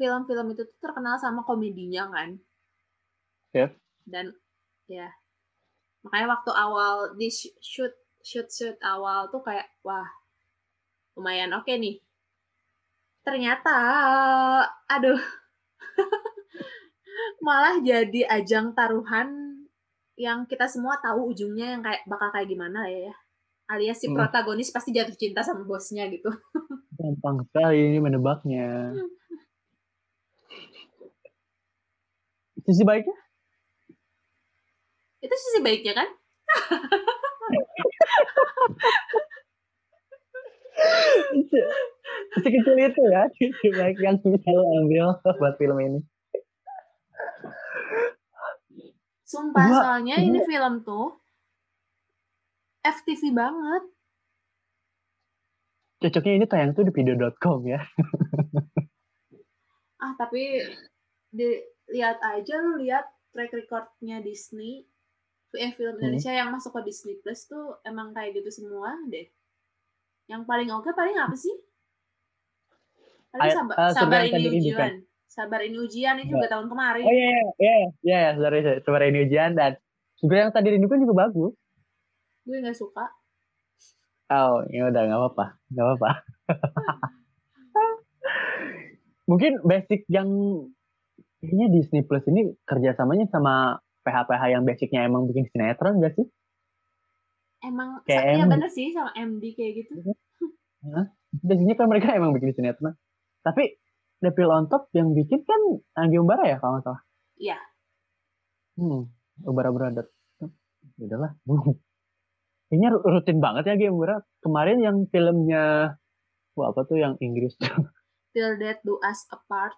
film-film 0.00 0.56
itu 0.56 0.64
tuh 0.64 0.78
terkenal 0.80 1.20
sama 1.20 1.44
komedinya 1.44 2.08
kan. 2.08 2.40
Ya. 3.52 3.68
Yeah. 3.68 3.70
Dan 4.08 4.26
ya. 4.88 5.08
Makanya 6.00 6.26
waktu 6.32 6.50
awal 6.56 6.94
di 7.20 7.28
shoot 7.60 7.92
shoot 8.24 8.48
shoot 8.48 8.76
awal 8.80 9.28
tuh 9.28 9.44
kayak 9.44 9.68
wah 9.84 10.08
lumayan 11.12 11.52
oke 11.52 11.68
okay 11.68 11.76
nih. 11.76 12.00
Ternyata, 13.20 13.76
aduh, 14.88 15.20
malah 17.44 17.76
jadi 17.84 18.24
ajang 18.32 18.72
taruhan 18.72 19.49
yang 20.20 20.44
kita 20.44 20.68
semua 20.68 21.00
tahu 21.00 21.32
ujungnya 21.32 21.80
yang 21.80 21.80
kayak 21.80 22.04
bakal 22.04 22.28
kayak 22.28 22.52
gimana 22.52 22.84
ya 22.84 23.08
ya. 23.08 23.14
Alias 23.72 24.02
si 24.02 24.10
hmm. 24.10 24.18
protagonis 24.18 24.68
pasti 24.68 24.92
jatuh 24.92 25.16
cinta 25.16 25.40
sama 25.40 25.64
bosnya 25.64 26.04
gitu. 26.12 26.28
Gampang 27.00 27.40
sekali 27.48 27.88
ini 27.88 27.98
menebaknya. 28.04 28.92
Sisi 32.68 32.84
baiknya? 32.84 33.16
Itu 35.24 35.32
sisi 35.32 35.64
baiknya 35.64 35.96
kan? 35.96 36.08
Sekecil 42.40 42.76
itu 42.78 43.00
ya, 43.08 43.24
baik 43.80 43.96
yang 44.00 44.16
bisa 44.20 44.50
lo 44.52 44.64
ambil 44.84 45.16
buat 45.24 45.56
film 45.56 45.76
ini. 45.80 46.00
Sumpah, 49.30 49.66
gua, 49.70 49.78
soalnya 49.78 50.18
gua, 50.18 50.26
ini 50.26 50.38
film 50.42 50.82
tuh 50.82 51.22
FTV 52.82 53.30
banget. 53.30 53.82
Cocoknya 56.02 56.32
ini 56.42 56.46
tayang 56.50 56.74
tuh 56.74 56.82
di 56.82 56.90
video.com 56.90 57.62
ya. 57.70 57.78
ah, 60.02 60.12
tapi 60.18 60.66
lihat 61.94 62.18
aja 62.18 62.54
lu 62.58 62.82
lihat 62.82 63.06
track 63.30 63.54
recordnya 63.54 64.18
Disney 64.18 64.82
eh, 65.54 65.70
film 65.78 65.94
hmm. 65.94 66.02
Indonesia 66.02 66.34
hmm. 66.34 66.40
yang 66.42 66.50
masuk 66.50 66.74
ke 66.78 66.90
Disney 66.90 67.14
Plus 67.22 67.46
tuh 67.46 67.78
emang 67.86 68.10
kayak 68.10 68.34
gitu 68.34 68.50
semua 68.50 68.98
deh. 69.06 69.30
Yang 70.26 70.42
paling 70.46 70.74
oke 70.74 70.90
okay, 70.90 70.92
paling 70.94 71.14
apa 71.14 71.36
sih? 71.38 71.54
Paling 73.30 73.54
sabar, 73.54 73.74
uh, 73.78 73.92
sabar 73.94 74.26
ini 74.26 74.58
ujian. 74.58 75.06
Sabar 75.30 75.62
ini 75.62 75.78
ujian 75.78 76.18
itu 76.18 76.34
juga 76.34 76.50
tahun 76.50 76.66
kemarin. 76.66 77.06
Oh 77.06 77.14
iya 77.14 77.30
iya 77.30 77.38
iya 77.38 77.52
iya, 77.62 77.86
iya 78.02 78.20
sorry, 78.34 78.66
sorry. 78.66 78.82
sabar 78.82 79.06
ini 79.06 79.30
ujian 79.30 79.54
dan 79.54 79.78
sebenarnya 80.18 80.50
yang 80.50 80.54
tadi 80.58 80.68
rindukan 80.74 80.98
juga 81.06 81.14
bagus. 81.22 81.54
Gue 82.42 82.58
nggak 82.58 82.74
suka. 82.74 83.06
Oh, 84.30 84.66
ya 84.74 84.90
udah 84.90 85.02
nggak 85.06 85.20
apa-apa, 85.22 85.46
nggak 85.70 85.86
apa-apa. 85.86 86.10
Mungkin 89.30 89.62
basic 89.62 90.02
yang 90.10 90.26
kayaknya 91.38 91.66
Disney 91.78 92.02
Plus 92.02 92.26
ini 92.26 92.50
kerjasamanya 92.66 93.30
sama 93.30 93.78
PH-PH 94.02 94.42
yang 94.50 94.66
basicnya 94.66 95.06
emang 95.06 95.30
bikin 95.30 95.46
sinetron 95.54 96.02
gak 96.02 96.18
sih? 96.18 96.26
Emang 97.62 98.02
kayak 98.02 98.42
ya 98.42 98.50
bener 98.50 98.66
sih 98.66 98.90
sama 98.90 99.14
MD 99.14 99.54
kayak 99.54 99.86
gitu. 99.86 100.10
Hah? 100.90 101.06
Biasanya 101.30 101.74
kan 101.78 101.86
mereka 101.86 102.18
emang 102.18 102.34
bikin 102.34 102.50
sinetron. 102.56 102.98
Tapi 103.46 103.78
Devil 104.20 104.52
on 104.52 104.68
Top 104.68 104.92
yang 104.92 105.16
bikin 105.16 105.42
kan 105.48 105.60
Anggi 105.96 106.20
Umbara 106.20 106.44
ya 106.44 106.56
kalau 106.60 106.78
nggak 106.78 106.84
salah. 106.84 107.02
Iya. 107.40 107.58
Hmm, 108.76 109.08
Umbara 109.48 109.72
Brother. 109.72 110.06
Ya 111.00 111.04
udahlah. 111.08 111.32
Kayaknya 112.70 112.88
rutin 113.02 113.38
banget 113.40 113.62
ya 113.66 113.72
Anggi 113.74 113.88
Umbara. 113.88 114.20
Kemarin 114.44 114.78
yang 114.84 114.96
filmnya 115.08 115.96
wah 116.54 116.66
apa 116.70 116.80
tuh 116.84 117.00
yang 117.00 117.16
Inggris 117.18 117.56
tuh. 117.56 117.66
Till 118.36 118.60
Death 118.60 118.84
Do 118.84 119.00
Us 119.00 119.26
Apart. 119.32 119.74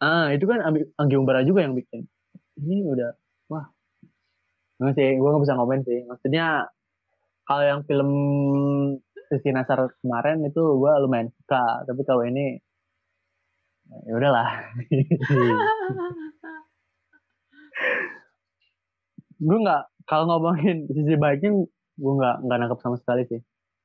Ah, 0.00 0.32
itu 0.32 0.46
kan 0.46 0.64
Anggi 0.96 1.16
Umbara 1.18 1.42
juga 1.42 1.66
yang 1.66 1.74
bikin. 1.74 2.06
Ini 2.56 2.86
udah 2.86 3.10
wah. 3.50 3.66
Nggak 4.80 4.96
sih, 4.96 5.08
gue 5.20 5.28
gak 5.28 5.42
bisa 5.44 5.60
komen 5.60 5.84
sih. 5.84 5.98
Maksudnya 6.08 6.72
kalau 7.44 7.64
yang 7.66 7.80
film 7.84 8.10
Sisi 9.30 9.50
Nasar 9.54 9.90
kemarin 10.02 10.42
itu 10.42 10.58
gue 10.58 10.92
lumayan 11.06 11.30
suka 11.30 11.86
tapi 11.86 12.02
kalau 12.02 12.26
ini 12.26 12.58
ya 14.06 14.12
udahlah. 14.14 14.48
Gue 19.40 19.58
nggak 19.60 19.82
kalau 20.04 20.24
ngomongin 20.28 20.84
sisi 20.90 21.16
baiknya 21.16 21.64
gue 22.00 22.12
nggak 22.18 22.36
nggak 22.44 22.58
nangkep 22.60 22.80
sama 22.82 22.96
sekali 23.00 23.24
sih. 23.26 23.40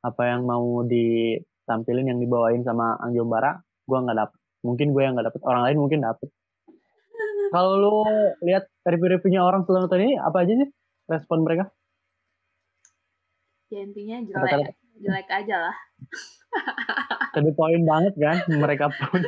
Apa 0.06 0.30
yang 0.30 0.46
mau 0.46 0.86
ditampilin 0.86 2.12
yang 2.13 2.20
dibawain 2.22 2.62
sama 2.62 3.00
Anggi 3.02 3.24
Bara 3.26 3.58
gue 3.62 3.98
nggak 3.98 4.18
dapet. 4.18 4.39
Mungkin 4.65 4.88
gue 4.94 5.02
yang 5.02 5.13
nggak 5.18 5.34
dapet 5.34 5.41
orang 5.46 5.62
lain 5.70 5.78
mungkin 5.82 6.00
dapet. 6.04 6.30
Kalau 7.54 7.78
lu 7.78 7.96
lihat 8.44 8.68
review-reviewnya 8.84 9.41
orang 9.46 9.63
setelah 9.63 9.86
nonton 9.86 10.02
ini 10.02 10.18
apa 10.18 10.44
aja 10.44 10.54
sih 10.60 10.70
respon 11.08 11.46
mereka? 11.46 11.70
Ya 13.70 13.86
intinya 13.86 14.18
jelek 14.26 14.76
jelek 15.00 15.28
aja 15.30 15.56
lah. 15.70 15.76
Tapi 17.36 17.50
poin 17.54 17.82
banget 17.84 18.13
kan 18.15 18.38
mereka 18.48 18.88
pun 18.91 19.22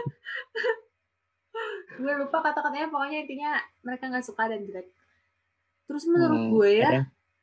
gue 1.97 2.13
lupa 2.13 2.37
kata-katanya 2.45 2.87
pokoknya 2.93 3.25
intinya 3.25 3.51
mereka 3.81 4.07
nggak 4.07 4.25
suka 4.25 4.47
dan 4.47 4.61
jelek. 4.63 4.87
Terus 5.89 6.03
menurut 6.05 6.41
hmm, 6.41 6.51
gue 6.53 6.69
ya 6.77 6.91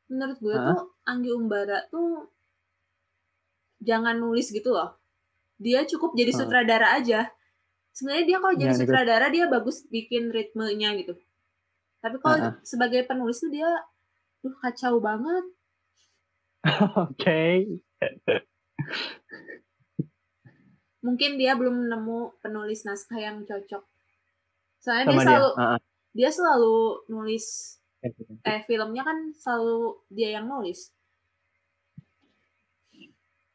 menurut 0.08 0.38
gue 0.38 0.54
huh? 0.54 0.66
tuh 0.76 0.82
Anggi 1.08 1.30
Umbara 1.32 1.78
tuh 1.90 2.30
jangan 3.82 4.16
nulis 4.16 4.48
gitu 4.54 4.70
loh. 4.70 4.94
Dia 5.58 5.82
cukup 5.84 6.14
jadi 6.14 6.30
sutradara 6.34 6.96
aja. 6.96 7.30
Sebenarnya 7.94 8.26
dia 8.26 8.38
kalau 8.42 8.54
jadi 8.58 8.74
ya, 8.74 8.78
sutradara 8.78 9.26
dia 9.30 9.44
bagus 9.46 9.86
bikin 9.90 10.30
ritmenya 10.34 10.98
gitu. 10.98 11.14
Tapi 12.02 12.16
kalau 12.20 12.36
uh 12.38 12.42
-huh. 12.50 12.54
sebagai 12.66 13.06
penulis 13.06 13.38
tuh 13.38 13.50
dia 13.50 13.70
tuh 14.42 14.54
kacau 14.60 14.98
banget. 15.02 15.44
Oke. 17.10 17.12
Okay. 17.18 17.54
mungkin 21.04 21.36
dia 21.36 21.52
belum 21.52 21.92
nemu 21.92 22.40
penulis 22.40 22.88
naskah 22.88 23.20
yang 23.20 23.44
cocok 23.44 23.84
soalnya 24.84 25.08
dia 25.08 25.18
selalu 25.24 25.48
dia. 25.48 25.56
Uh 25.56 25.64
-huh. 25.64 25.78
dia 26.12 26.30
selalu 26.30 26.76
nulis 27.08 27.46
eh 28.44 28.60
filmnya 28.68 29.00
kan 29.00 29.32
selalu 29.32 30.04
dia 30.12 30.36
yang 30.36 30.44
nulis 30.44 30.92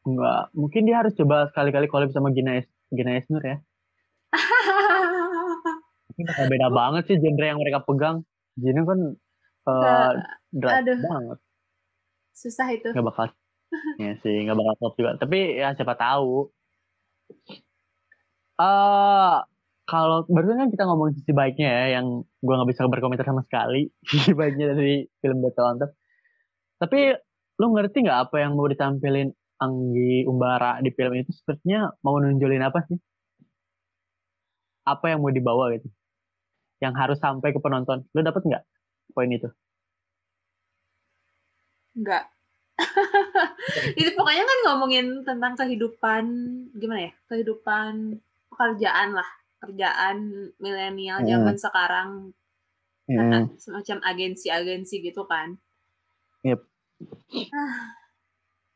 Enggak, 0.00 0.48
mungkin 0.56 0.88
dia 0.88 0.96
harus 1.04 1.12
coba 1.12 1.52
sekali-kali 1.52 1.84
collab 1.86 2.08
sama 2.10 2.32
Gina, 2.32 2.56
es 2.56 2.66
Gina 2.88 3.20
Esnur 3.20 3.44
ya. 3.44 3.60
Mungkin 6.16 6.24
beda 6.48 6.68
banget 6.72 7.02
sih 7.04 7.16
genre 7.20 7.46
yang 7.46 7.60
mereka 7.60 7.84
pegang. 7.84 8.24
Gina 8.56 8.80
kan 8.88 9.00
uh, 9.68 10.12
aduh. 10.56 10.96
banget. 11.04 11.38
Susah 12.32 12.72
itu. 12.72 12.88
Gak 12.96 13.04
bakal. 13.04 13.28
ya 14.02 14.16
sih, 14.24 14.48
gak 14.48 14.56
bakal 14.56 14.74
top 14.80 14.94
juga. 14.96 15.10
Tapi 15.20 15.60
ya 15.60 15.76
siapa 15.76 15.92
tahu. 15.94 16.48
Uh, 18.56 19.44
kalau 19.90 20.22
baru 20.30 20.54
kan 20.54 20.70
kita 20.70 20.86
ngomong 20.86 21.10
sisi 21.18 21.34
baiknya 21.34 21.66
ya, 21.66 21.84
yang 21.98 22.22
gue 22.22 22.54
nggak 22.54 22.70
bisa 22.70 22.86
berkomentar 22.86 23.26
sama 23.26 23.42
sekali 23.42 23.90
sisi 24.10 24.30
baiknya 24.38 24.70
dari 24.78 25.02
film 25.18 25.42
Battle 25.42 25.66
Antep. 25.66 25.90
Tapi 26.78 27.10
lu 27.58 27.66
ngerti 27.74 28.06
nggak 28.06 28.30
apa 28.30 28.36
yang 28.38 28.54
mau 28.54 28.70
ditampilin 28.70 29.34
Anggi 29.60 30.24
Umbara 30.30 30.78
di 30.80 30.94
film 30.94 31.18
itu 31.18 31.34
sepertinya 31.34 31.90
mau 32.06 32.22
nunjulin 32.22 32.62
apa 32.62 32.86
sih? 32.86 32.96
Apa 34.86 35.10
yang 35.10 35.26
mau 35.26 35.34
dibawa 35.34 35.74
gitu? 35.74 35.90
Yang 36.78 36.94
harus 36.96 37.18
sampai 37.18 37.50
ke 37.50 37.58
penonton. 37.58 38.06
Lu 38.14 38.22
dapet 38.22 38.46
nggak 38.46 38.64
poin 39.12 39.28
itu? 39.28 39.50
Enggak. 41.98 42.30
itu 44.00 44.10
pokoknya 44.16 44.44
kan 44.46 44.58
ngomongin 44.70 45.20
tentang 45.26 45.52
kehidupan 45.58 46.24
gimana 46.78 47.10
ya? 47.10 47.12
Kehidupan 47.28 48.16
pekerjaan 48.48 49.12
lah 49.18 49.39
kerjaan 49.60 50.50
milenial 50.56 51.20
hmm. 51.20 51.28
zaman 51.28 51.56
sekarang 51.60 52.08
hmm. 53.06 53.60
semacam 53.60 53.98
agensi-agensi 54.08 55.04
gitu 55.04 55.28
kan. 55.28 55.60
Yep. 56.40 56.60
Ah, 57.52 57.96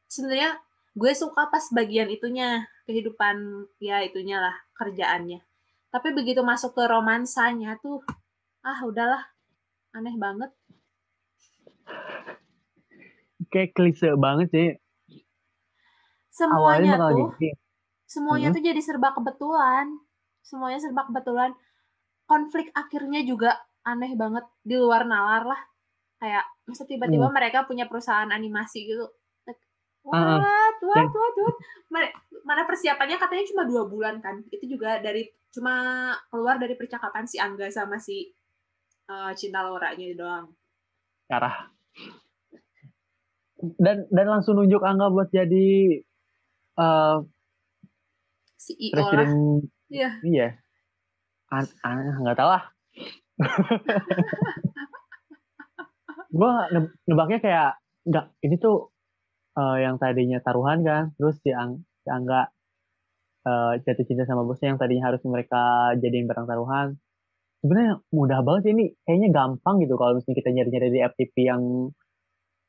sebenarnya 0.07 0.61
gue 0.95 1.13
suka 1.17 1.49
pas 1.49 1.65
bagian 1.73 2.07
itunya 2.13 2.69
kehidupan 2.85 3.67
ya 3.81 4.05
itunya 4.05 4.39
lah 4.39 4.55
kerjaannya. 4.77 5.41
Tapi 5.89 6.09
begitu 6.13 6.45
masuk 6.45 6.77
ke 6.77 6.85
romansanya 6.85 7.81
tuh, 7.81 8.05
ah 8.61 8.79
udahlah 8.85 9.23
aneh 9.97 10.15
banget. 10.21 10.51
Kayak 13.49 13.73
klise 13.73 14.13
banget 14.19 14.49
sih. 14.51 14.71
Semuanya 16.35 16.99
tuh, 16.99 17.31
gitu. 17.39 17.55
semuanya 18.11 18.51
hmm. 18.51 18.57
tuh 18.59 18.63
jadi 18.67 18.81
serba 18.83 19.15
kebetulan 19.15 19.87
semuanya 20.45 20.79
serba 20.79 21.09
kebetulan 21.09 21.57
konflik 22.29 22.69
akhirnya 22.77 23.25
juga 23.25 23.57
aneh 23.85 24.13
banget 24.17 24.45
di 24.65 24.77
luar 24.77 25.09
nalar 25.09 25.45
lah. 25.49 25.61
Kayak 26.21 26.45
masa 26.65 26.85
tiba-tiba 26.89 27.29
hmm. 27.29 27.37
mereka 27.37 27.69
punya 27.69 27.89
perusahaan 27.89 28.29
animasi 28.29 28.89
gitu. 28.89 29.09
What? 30.05 30.21
What? 30.21 30.77
What? 30.85 31.09
What, 31.17 31.35
what? 31.41 31.57
mana 32.45 32.69
persiapannya? 32.69 33.17
Katanya 33.17 33.45
cuma 33.49 33.65
dua 33.65 33.89
bulan 33.89 34.21
kan. 34.21 34.45
Itu 34.53 34.69
juga 34.69 35.01
dari 35.01 35.25
cuma 35.49 36.13
keluar 36.29 36.61
dari 36.61 36.77
percakapan 36.77 37.25
si 37.25 37.41
Angga 37.41 37.73
sama 37.73 37.97
si 37.97 38.29
uh, 39.09 39.33
Cinta 39.33 39.65
Laura 39.65 39.97
nya 39.97 40.13
doang. 40.13 40.53
Cara. 41.29 41.73
dan 43.81 44.05
dan 44.13 44.27
langsung 44.29 44.61
nunjuk 44.61 44.85
Angga 44.85 45.09
buat 45.09 45.33
jadi 45.33 45.97
uh, 46.77 47.25
CEO 48.61 48.93
presiden 48.93 49.65
lah. 49.65 49.74
Iya. 49.95 50.11
Iya. 50.27 50.59
An 51.55 51.71
an 51.87 52.19
nggak 52.27 52.35
tahu 52.35 52.51
lah. 52.51 52.67
gue 56.35 56.51
nebaknya 57.07 57.39
kayak 57.39 57.79
nggak 58.11 58.27
ini 58.43 58.59
tuh 58.59 58.91
uh, 59.55 59.79
yang 59.79 60.03
tadinya 60.03 60.43
taruhan 60.43 60.83
kan, 60.83 61.15
terus 61.15 61.39
si, 61.39 61.55
Ang, 61.55 61.87
si 62.03 62.11
Angga 62.11 62.51
uh, 63.47 63.79
jatuh 63.87 64.03
cinta 64.03 64.27
sama 64.27 64.43
bosnya 64.43 64.75
yang 64.75 64.83
tadinya 64.83 65.15
harus 65.15 65.23
mereka 65.23 65.95
jadiin 66.03 66.27
barang 66.27 66.51
taruhan. 66.51 66.99
Sebenarnya 67.63 68.03
mudah 68.13 68.45
banget 68.45 68.77
ini, 68.77 68.93
kayaknya 69.09 69.33
gampang 69.33 69.81
gitu 69.81 69.97
kalau 69.97 70.13
misalnya 70.19 70.37
kita 70.43 70.51
nyari-nyari 70.53 70.89
di 70.93 71.01
FTP 71.01 71.49
yang 71.49 71.63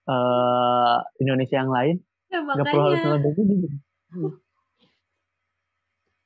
uh, 0.07 0.97
Indonesia 1.19 1.59
yang 1.59 1.73
lain. 1.73 1.99
Ya, 2.31 2.39
Gak 2.41 2.65
perlu 2.69 2.93
harus 2.93 3.01
nonton 3.03 3.33
gitu. 3.33 3.67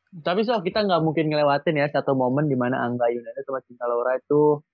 Tapi 0.09 0.41
so 0.41 0.57
kita 0.65 0.81
nggak 0.85 1.05
mungkin 1.05 1.29
ngelewatin 1.29 1.77
ya 1.77 1.87
satu 1.93 2.17
momen 2.17 2.49
di 2.49 2.57
mana 2.57 2.81
Angga 2.81 3.13
Yunanda 3.13 3.45
sama 3.45 3.61
Cinta 3.61 3.85
Laura 3.85 4.17
itu 4.17 4.65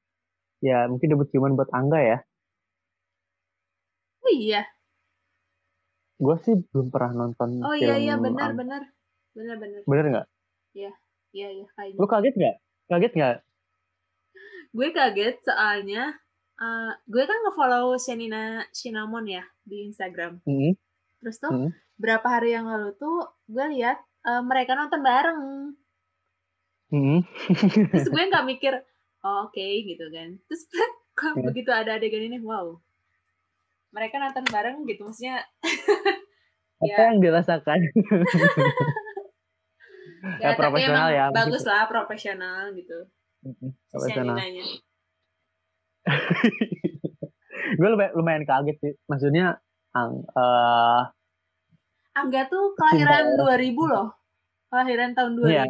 ya 0.64 0.88
mungkin 0.88 1.12
debut 1.12 1.28
ciuman 1.28 1.60
buat 1.60 1.68
Angga 1.76 2.00
ya. 2.00 2.18
Oh 4.24 4.32
iya. 4.32 4.64
Gue 6.16 6.40
sih 6.48 6.56
belum 6.72 6.88
pernah 6.88 7.28
nonton. 7.28 7.60
Oh 7.62 7.76
iya 7.76 8.00
iya 8.00 8.16
benar 8.16 8.56
benar 8.56 8.88
benar 9.36 9.56
benar. 9.60 9.80
Benar 9.84 10.06
nggak? 10.08 10.28
Iya 10.72 10.92
iya 11.36 11.48
iya 11.52 11.68
kayaknya. 11.76 12.00
Lu 12.00 12.08
kaget 12.08 12.34
nggak? 12.40 12.56
Kaget 12.88 13.14
nggak? 13.20 13.38
gue 14.76 14.92
kaget 14.92 15.40
soalnya 15.40 16.12
uh, 16.60 16.92
gue 17.08 17.24
kan 17.24 17.40
ngefollow 17.48 17.96
Shanina 17.96 18.68
Cinnamon 18.76 19.24
ya 19.24 19.44
di 19.64 19.88
Instagram. 19.88 20.44
Mm 20.44 20.52
-hmm. 20.52 20.72
Terus 21.24 21.36
tuh 21.40 21.52
mm 21.52 21.60
-hmm. 21.64 21.72
berapa 21.96 22.28
hari 22.28 22.60
yang 22.60 22.68
lalu 22.68 22.92
tuh 23.00 23.24
gue 23.48 23.66
lihat 23.80 24.04
uh, 24.26 24.42
mereka 24.42 24.74
nonton 24.74 25.02
bareng. 25.06 25.42
Hmm. 26.90 27.20
Terus 27.94 28.10
gue 28.10 28.24
nggak 28.30 28.46
mikir, 28.46 28.74
oh, 29.26 29.50
oke 29.50 29.54
okay, 29.54 29.86
gitu 29.86 30.06
kan. 30.10 30.38
Terus 30.50 30.62
kok 31.18 31.34
yeah. 31.38 31.46
begitu 31.46 31.70
ada 31.72 31.96
adegan 31.98 32.26
ini, 32.26 32.42
wow. 32.42 32.78
Mereka 33.96 34.20
nonton 34.20 34.44
bareng 34.52 34.84
gitu, 34.90 35.08
maksudnya. 35.08 35.40
Apa 36.84 36.84
ya. 37.00 37.08
yang 37.14 37.24
dirasakan? 37.24 37.80
ya, 40.44 40.52
ya 40.52 40.60
profesional 40.60 41.08
ya. 41.16 41.26
Bagus 41.32 41.64
lah, 41.64 41.88
profesional 41.88 42.76
gitu. 42.76 43.08
Profesional. 43.88 44.36
gue 47.80 47.88
lumayan, 47.88 48.12
lumayan 48.20 48.44
kaget 48.44 48.78
sih. 48.84 48.94
Maksudnya, 49.08 49.64
uh, 49.96 51.02
Angga 52.16 52.48
tuh 52.48 52.72
kelahiran 52.80 53.36
Cinta. 53.36 53.60
2000 53.60 53.92
loh. 53.92 54.08
Kelahiran 54.72 55.12
tahun 55.12 55.32
2000. 55.36 55.52
Iya. 55.52 55.64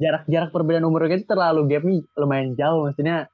Jarak-jarak 0.00 0.50
perbedaan 0.54 0.86
umurnya 0.88 1.20
itu 1.20 1.28
terlalu 1.28 1.60
gapnya 1.68 2.00
lumayan 2.16 2.56
jauh. 2.56 2.88
Maksudnya 2.88 3.28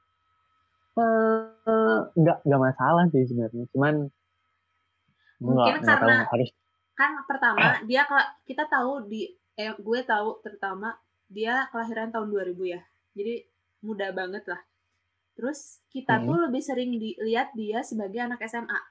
uh, 0.97 1.99
nggak 2.17 2.37
nggak 2.43 2.61
masalah 2.61 3.05
sih 3.13 3.23
sebenarnya. 3.29 3.65
Cuman 3.71 4.09
mungkin 5.37 5.77
enggak, 5.77 6.01
karena 6.01 6.15
enggak 6.25 6.33
harus 6.33 6.49
kan 6.97 7.13
pertama 7.29 7.77
dia 7.85 8.09
kita 8.41 8.65
tahu 8.65 9.05
di 9.05 9.29
eh, 9.53 9.69
gue 9.77 9.99
tahu 10.01 10.41
terutama 10.41 10.97
dia 11.29 11.69
kelahiran 11.69 12.09
tahun 12.09 12.33
2000 12.33 12.73
ya. 12.73 12.81
Jadi 13.13 13.45
muda 13.85 14.09
banget 14.11 14.43
lah. 14.49 14.61
Terus 15.37 15.85
kita 15.93 16.17
hmm. 16.17 16.25
tuh 16.25 16.37
lebih 16.49 16.61
sering 16.65 16.97
dilihat 16.97 17.53
dia 17.53 17.85
sebagai 17.85 18.17
anak 18.17 18.41
SMA. 18.49 18.81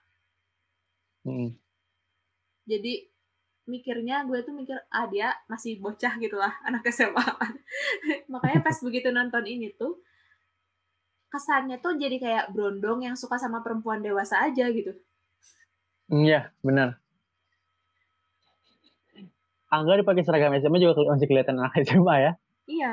Hmm. 1.26 1.50
Jadi 2.70 3.15
mikirnya 3.66 4.22
gue 4.26 4.42
tuh 4.46 4.54
mikir 4.54 4.78
ah 4.94 5.10
dia 5.10 5.34
masih 5.50 5.82
bocah 5.82 6.14
gitu 6.22 6.38
lah 6.38 6.54
anak 6.62 6.86
SMA 6.90 7.26
makanya 8.32 8.62
pas 8.62 8.78
begitu 8.78 9.10
nonton 9.10 9.42
ini 9.42 9.74
tuh 9.74 9.98
kesannya 11.36 11.76
tuh 11.82 12.00
jadi 12.00 12.16
kayak 12.16 12.44
brondong 12.54 13.04
yang 13.04 13.12
suka 13.18 13.36
sama 13.36 13.60
perempuan 13.60 14.00
dewasa 14.00 14.40
aja 14.40 14.70
gitu. 14.72 14.94
Iya 16.08 16.54
benar. 16.62 16.96
Angga 19.66 20.00
dipakai 20.00 20.22
seragam 20.22 20.54
SMA 20.56 20.78
juga 20.78 21.02
masih 21.10 21.26
kelihatan 21.26 21.58
anak 21.58 21.74
SMA 21.82 22.14
ya? 22.22 22.32
Iya. 22.70 22.92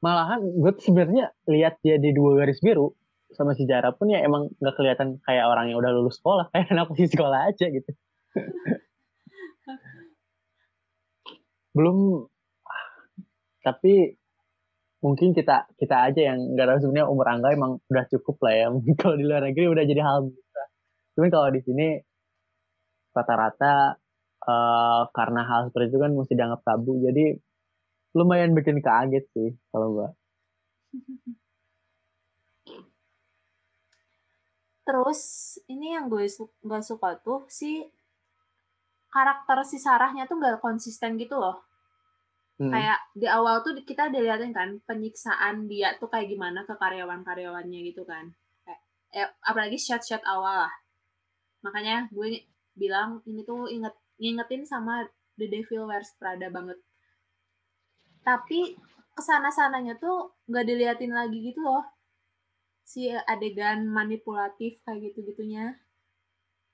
Malahan 0.00 0.40
gue 0.42 0.72
sebenarnya 0.80 1.30
lihat 1.46 1.78
dia 1.84 2.00
di 2.00 2.10
dua 2.10 2.42
garis 2.42 2.58
biru 2.58 2.96
sama 3.36 3.52
si 3.52 3.68
Jara 3.68 3.92
pun 3.92 4.08
ya 4.08 4.22
emang 4.24 4.48
nggak 4.62 4.74
kelihatan 4.74 5.20
kayak 5.28 5.44
orang 5.44 5.68
yang 5.68 5.78
udah 5.82 5.92
lulus 5.92 6.16
sekolah 6.22 6.48
kayak 6.54 6.72
anak 6.72 6.88
masih 6.88 7.10
sekolah 7.10 7.50
aja 7.50 7.66
gitu 7.68 7.90
belum. 11.76 12.24
Tapi 13.60 14.16
mungkin 15.04 15.36
kita 15.36 15.68
kita 15.76 15.96
aja 16.08 16.20
yang 16.32 16.56
nggak 16.56 16.66
tahu 16.66 16.78
sebenarnya 16.88 17.06
umur 17.12 17.26
angga 17.28 17.52
emang 17.52 17.76
udah 17.92 18.04
cukup 18.08 18.36
lah 18.48 18.54
ya. 18.56 18.66
Kalau 19.00 19.16
di 19.20 19.24
luar 19.28 19.42
negeri 19.44 19.68
udah 19.68 19.84
jadi 19.84 20.00
hal 20.00 20.18
biasa. 20.32 20.62
Cuman 21.16 21.28
kalau 21.32 21.48
di 21.52 21.60
sini 21.64 21.88
rata-rata 23.16 23.96
uh, 24.44 25.02
karena 25.16 25.42
hal 25.48 25.72
seperti 25.72 25.88
itu 25.92 25.98
kan 26.00 26.12
mesti 26.12 26.34
dianggap 26.36 26.60
tabu. 26.64 27.00
Jadi 27.00 27.24
lumayan 28.16 28.56
bikin 28.56 28.80
kaget 28.80 29.24
sih 29.32 29.50
kalau 29.72 29.88
gua. 29.96 30.08
Terus 34.86 35.20
ini 35.66 35.98
yang 35.98 36.06
gue 36.06 36.30
su 36.30 36.46
gak 36.62 36.84
suka 36.86 37.18
tuh 37.18 37.42
si 37.50 37.82
karakter 39.16 39.64
si 39.64 39.80
Sarahnya 39.80 40.28
tuh 40.28 40.36
gak 40.36 40.60
konsisten 40.60 41.16
gitu 41.16 41.40
loh. 41.40 41.64
Hmm. 42.56 42.72
kayak 42.72 42.96
di 43.12 43.28
awal 43.28 43.60
tuh 43.60 43.76
kita 43.84 44.08
dilihatin 44.08 44.48
kan 44.56 44.80
penyiksaan 44.88 45.68
dia 45.68 45.92
tuh 46.00 46.08
kayak 46.08 46.32
gimana 46.32 46.64
ke 46.64 46.72
karyawan-karyawannya 46.72 47.80
gitu 47.92 48.08
kan. 48.08 48.32
Kayak, 48.64 48.80
eh, 49.12 49.28
apalagi 49.44 49.76
shot-shot 49.76 50.24
awal 50.24 50.64
lah. 50.64 50.74
Makanya 51.60 52.08
gue 52.08 52.48
bilang 52.72 53.20
ini 53.28 53.44
tuh 53.44 53.68
inget 53.68 53.92
ngingetin 54.16 54.64
sama 54.64 55.04
The 55.36 55.52
Devil 55.52 55.84
Wears 55.84 56.16
Prada 56.16 56.48
banget. 56.48 56.80
Tapi 58.24 58.72
ke 59.12 59.20
sana 59.20 59.52
sananya 59.52 60.00
tuh 60.00 60.32
nggak 60.48 60.64
diliatin 60.64 61.12
lagi 61.12 61.52
gitu 61.52 61.60
loh. 61.60 61.84
Si 62.88 63.12
adegan 63.12 63.84
manipulatif 63.84 64.80
kayak 64.80 65.12
gitu 65.12 65.28
gitunya 65.28 65.76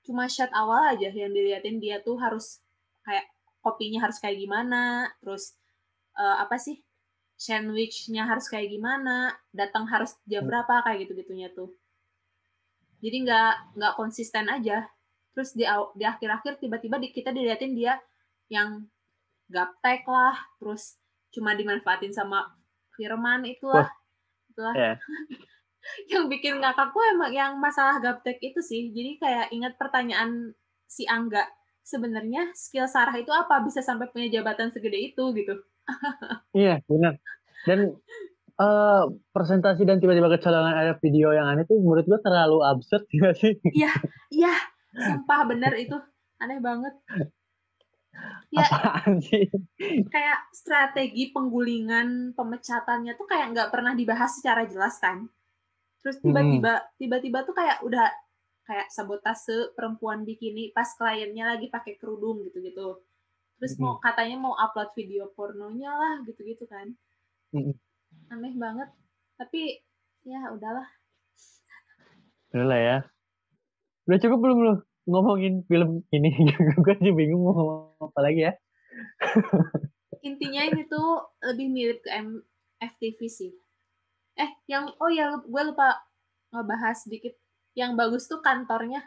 cuma 0.03 0.27
shot 0.27 0.51
awal 0.51 0.83
aja 0.91 1.09
yang 1.09 1.31
diliatin 1.31 1.79
dia 1.79 2.03
tuh 2.03 2.19
harus 2.19 2.59
kayak 3.07 3.23
kopinya 3.63 4.03
harus 4.03 4.19
kayak 4.19 4.39
gimana 4.39 5.07
terus 5.23 5.55
uh, 6.19 6.43
apa 6.43 6.59
sih 6.59 6.83
sandwichnya 7.39 8.27
harus 8.27 8.47
kayak 8.51 8.71
gimana 8.71 9.35
datang 9.55 9.87
harus 9.87 10.15
jam 10.27 10.43
hmm. 10.43 10.49
berapa 10.51 10.73
kayak 10.85 11.07
gitu 11.07 11.11
gitunya 11.23 11.47
tuh 11.55 11.71
jadi 13.03 13.17
nggak 13.27 13.53
nggak 13.79 13.93
konsisten 13.99 14.47
aja 14.47 14.87
terus 15.33 15.51
di 15.57 15.65
di 15.97 16.05
akhir-akhir 16.05 16.61
tiba-tiba 16.61 17.01
di, 17.01 17.09
kita 17.09 17.33
diliatin 17.33 17.73
dia 17.73 17.97
yang 18.47 18.85
gaptek 19.49 20.05
lah 20.05 20.37
terus 20.61 20.99
cuma 21.33 21.57
dimanfaatin 21.57 22.13
sama 22.13 22.53
Firman 22.93 23.43
itulah 23.49 23.89
itulah 24.53 24.75
yeah. 24.77 24.95
yang 26.11 26.31
bikin 26.31 26.59
ngakak 26.59 26.89
gue 26.91 27.05
emang 27.15 27.31
yang 27.31 27.51
masalah 27.59 27.99
gaptek 27.99 28.39
itu 28.39 28.59
sih. 28.63 28.91
Jadi 28.91 29.19
kayak 29.19 29.47
ingat 29.51 29.73
pertanyaan 29.75 30.55
si 30.87 31.03
Angga 31.07 31.43
sebenarnya 31.83 32.55
skill 32.55 32.87
Sarah 32.87 33.15
itu 33.19 33.29
apa? 33.31 33.59
Bisa 33.63 33.83
sampai 33.83 34.07
punya 34.09 34.31
jabatan 34.31 34.71
segede 34.71 35.13
itu 35.13 35.23
gitu. 35.35 35.55
Iya 36.55 36.79
benar. 36.87 37.19
Dan 37.67 37.99
uh, 38.55 39.03
presentasi 39.35 39.83
dan 39.83 39.99
tiba-tiba 39.99 40.31
kecolongan 40.31 40.75
ada 40.75 40.93
video 41.03 41.35
yang 41.35 41.49
aneh 41.51 41.67
tuh 41.67 41.81
menurut 41.81 42.07
gue 42.07 42.19
terlalu 42.23 42.63
absurd 42.63 43.03
ya 43.19 43.35
sih? 43.35 43.53
Iya 43.75 43.91
iya. 44.31 44.55
Sumpah 44.93 45.49
bener 45.49 45.73
itu. 45.75 45.97
Aneh 46.39 46.63
banget. 46.63 46.93
Ya 48.53 48.69
Apaan 48.69 49.17
sih? 49.25 49.49
kayak 50.13 50.39
strategi 50.53 51.33
penggulingan 51.33 52.37
pemecatannya 52.37 53.17
tuh 53.17 53.25
kayak 53.25 53.57
nggak 53.57 53.69
pernah 53.73 53.97
dibahas 53.97 54.37
secara 54.37 54.69
jelas 54.69 55.01
kan 55.01 55.25
terus 56.03 56.19
tiba-tiba 56.19 56.83
hmm. 56.83 56.87
tiba-tiba 56.99 57.39
tuh 57.47 57.55
kayak 57.55 57.79
udah 57.87 58.11
kayak 58.63 58.87
sabotase 58.91 59.71
perempuan 59.75 60.23
bikini 60.23 60.71
pas 60.71 60.87
kliennya 60.95 61.55
lagi 61.55 61.67
pakai 61.71 61.99
kerudung 61.99 62.43
gitu-gitu. 62.47 63.03
Terus 63.59 63.73
mau 63.79 63.99
hmm. 63.99 64.03
katanya 64.03 64.37
mau 64.39 64.55
upload 64.55 64.91
video 64.95 65.31
pornonya 65.31 65.91
lah 65.91 66.15
gitu-gitu 66.27 66.67
kan. 66.67 66.91
Hmm. 67.55 67.75
aneh 68.31 68.55
banget. 68.55 68.89
Tapi 69.39 69.83
ya 70.27 70.51
udahlah. 70.51 70.87
Udah 72.55 72.79
ya. 72.79 72.97
Udah 74.07 74.19
cukup 74.19 74.39
belum 74.43 74.57
lu 74.63 74.73
ngomongin 75.07 75.63
film 75.67 76.03
ini? 76.11 76.31
Gue 76.83 76.95
sih 76.99 77.15
bingung 77.15 77.43
mau 77.43 77.55
ngomong 77.55 78.11
apa 78.11 78.19
lagi 78.19 78.51
ya. 78.51 78.53
Intinya 80.27 80.61
ini 80.63 80.87
tuh 80.87 81.19
lebih 81.43 81.67
mirip 81.67 81.99
ke 82.03 82.11
M 82.15 82.39
FTV 82.79 83.19
sih 83.27 83.51
eh 84.33 84.51
yang 84.65 84.89
oh 84.97 85.09
ya 85.11 85.37
gue 85.37 85.63
lupa 85.65 86.01
ngebahas 86.53 86.97
sedikit. 86.97 87.33
Yang 87.73 87.91
bagus 87.97 88.23
tuh 88.29 88.39
kantornya. 88.45 89.01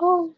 Oh. 0.00 0.32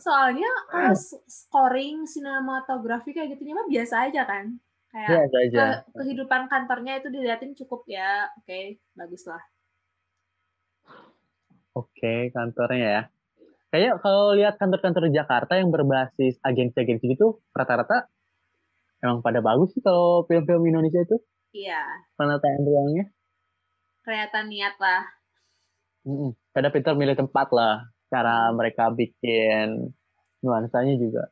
Soalnya 0.00 0.50
kalau 0.70 0.96
scoring 1.26 2.06
sinematografi 2.06 3.14
kayak 3.14 3.38
gitu 3.38 3.54
mah 3.54 3.66
biasa 3.70 4.10
aja 4.10 4.26
kan? 4.26 4.58
Kayak 4.90 5.08
biasa 5.08 5.36
aja. 5.46 5.58
Ke, 5.60 5.66
kehidupan 6.02 6.50
kantornya 6.50 6.98
itu 6.98 7.08
dilihatin 7.14 7.54
cukup 7.54 7.86
ya. 7.86 8.26
Oke 8.42 8.50
okay, 8.50 8.64
bagus 8.98 9.22
lah. 9.30 9.42
Oke 11.78 12.02
okay, 12.02 12.20
kantornya 12.34 12.88
ya. 12.90 13.02
Kayak 13.70 14.02
kalau 14.02 14.34
lihat 14.34 14.58
kantor-kantor 14.58 15.14
Jakarta 15.14 15.54
yang 15.54 15.70
berbasis 15.70 16.42
agensi-agensi 16.42 17.14
gitu 17.14 17.38
rata-rata 17.54 18.10
emang 19.00 19.24
pada 19.24 19.40
bagus 19.40 19.72
sih 19.72 19.82
kalau 19.82 20.24
film-film 20.28 20.64
Indonesia 20.68 21.00
itu. 21.00 21.16
Iya. 21.56 21.82
Penataan 22.14 22.62
ruangnya. 22.62 23.04
Kelihatan 24.06 24.48
niat 24.48 24.76
lah. 24.80 25.02
Mm-mm. 26.06 26.32
Pada 26.52 26.68
pintar 26.72 26.96
milih 26.96 27.16
tempat 27.18 27.48
lah. 27.52 27.88
Cara 28.08 28.50
mereka 28.54 28.90
bikin 28.92 29.92
nuansanya 30.44 30.96
juga. 30.96 31.28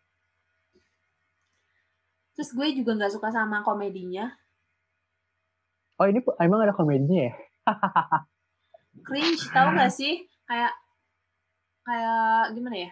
Terus 2.39 2.55
gue 2.55 2.69
juga 2.83 2.95
nggak 2.95 3.15
suka 3.19 3.35
sama 3.35 3.67
komedinya. 3.67 4.31
Oh 5.99 6.07
ini 6.07 6.23
emang 6.39 6.63
ada 6.63 6.75
komedinya 6.77 7.27
ya? 7.27 7.35
Cringe, 9.07 9.43
tau 9.51 9.75
gak 9.75 9.91
sih? 9.91 10.23
Kayak 10.47 10.71
kayak 11.83 12.55
gimana 12.55 12.77
ya? 12.87 12.91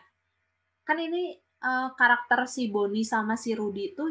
Kan 0.83 0.99
ini 0.99 1.39
uh, 1.63 1.95
karakter 1.95 2.51
si 2.51 2.67
Boni 2.75 3.07
sama 3.07 3.39
si 3.39 3.55
Rudy 3.55 3.95
itu 3.95 4.07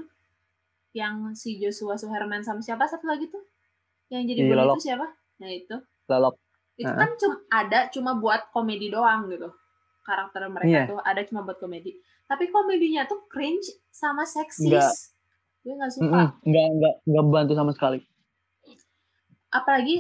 yang 0.96 1.36
si 1.36 1.60
Joshua 1.60 2.00
Suherman 2.00 2.42
sama 2.42 2.64
siapa? 2.64 2.88
Satu 2.88 3.06
lagi 3.06 3.28
tuh? 3.28 3.44
Yang 4.08 4.32
jadi 4.32 4.42
bully 4.48 4.64
itu 4.80 4.84
siapa? 4.88 5.08
Nah 5.44 5.52
itu. 5.52 5.76
Lolok 6.08 6.36
itu 6.76 6.92
uh 6.92 6.92
-huh. 6.92 7.00
kan 7.00 7.10
cuma 7.16 7.36
ada 7.48 7.80
cuma 7.88 8.12
buat 8.20 8.52
komedi 8.52 8.92
doang 8.92 9.32
gitu. 9.32 9.48
Karakter 10.06 10.46
mereka 10.52 10.70
yeah. 10.70 10.86
tuh 10.86 11.00
ada 11.02 11.22
cuma 11.24 11.48
buat 11.48 11.58
komedi. 11.58 11.96
Tapi 12.28 12.52
komedinya 12.52 13.08
tuh 13.08 13.26
cringe 13.32 13.72
sama 13.90 14.28
seksis. 14.28 14.68
Enggak. 14.70 14.94
gue 15.66 15.74
nggak 15.74 15.92
suka. 15.98 16.06
Mm 16.06 16.14
-mm. 16.14 16.30
nggak 16.46 16.68
nggak 16.78 16.96
nggak 17.10 17.26
bantu 17.32 17.54
sama 17.58 17.72
sekali. 17.74 18.00
Apalagi 19.50 19.96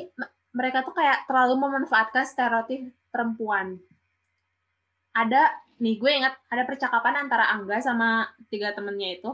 mereka 0.54 0.86
tuh 0.86 0.94
kayak 0.94 1.26
terlalu 1.26 1.58
memanfaatkan 1.58 2.28
stereotip 2.28 2.92
perempuan. 3.10 3.80
Ada 5.16 5.58
nih 5.80 5.96
gue 5.96 6.12
ingat 6.12 6.36
ada 6.52 6.64
percakapan 6.68 7.26
antara 7.26 7.50
Angga 7.56 7.82
sama 7.82 8.30
tiga 8.52 8.76
temennya 8.76 9.16
itu 9.16 9.32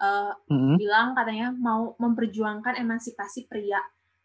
uh, 0.00 0.32
mm-hmm. 0.48 0.76
bilang 0.76 1.16
katanya 1.16 1.52
mau 1.52 1.96
memperjuangkan 1.96 2.80
emansipasi 2.80 3.48
pria 3.48 3.80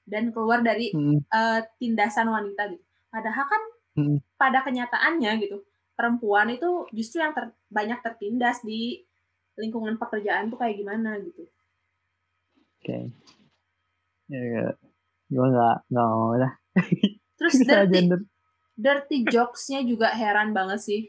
dan 0.06 0.32
keluar 0.36 0.64
dari 0.64 0.92
mm-hmm. 0.92 1.28
uh, 1.32 1.60
tindasan 1.80 2.28
wanita 2.28 2.72
gitu. 2.72 2.84
Padahal 3.12 3.46
kan 3.48 3.62
mm-hmm. 4.00 4.18
pada 4.40 4.60
kenyataannya 4.64 5.32
gitu 5.44 5.64
perempuan 6.02 6.50
itu 6.50 6.90
justru 6.98 7.22
yang 7.22 7.38
ter, 7.38 7.54
banyak 7.70 8.02
tertindas 8.02 8.66
di 8.66 9.06
lingkungan 9.60 10.02
pekerjaan 10.02 10.50
tuh 10.50 10.58
kayak 10.58 10.82
gimana 10.82 11.22
gitu. 11.22 11.46
Oke. 12.82 12.90
Okay. 12.90 13.04
Ya, 14.32 14.74
gue 15.30 15.46
nggak 15.46 15.78
nggak 15.92 16.08
mau 16.10 16.34
lah. 16.40 16.54
Terus 17.38 17.62
dirty, 17.62 18.10
dirty 18.74 19.18
jokes-nya 19.30 19.86
juga 19.86 20.10
heran 20.10 20.58
banget 20.58 20.80
sih. 20.82 21.02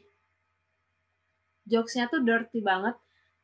Jokes-nya 1.65 2.13
tuh 2.13 2.21
dirty 2.21 2.61
banget 2.61 2.99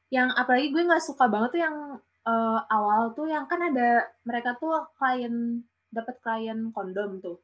yang 0.08 0.32
apalagi 0.32 0.72
gue 0.72 0.82
nggak 0.88 1.04
suka 1.04 1.28
banget 1.28 1.50
tuh 1.52 1.62
yang 1.62 1.76
uh, 2.24 2.60
awal 2.72 3.12
tuh 3.12 3.28
yang 3.28 3.44
kan 3.44 3.60
ada 3.60 4.08
mereka 4.24 4.56
tuh 4.56 4.88
klien 4.96 5.64
dapat 5.92 6.16
klien 6.20 6.72
kondom 6.72 7.20
tuh. 7.20 7.40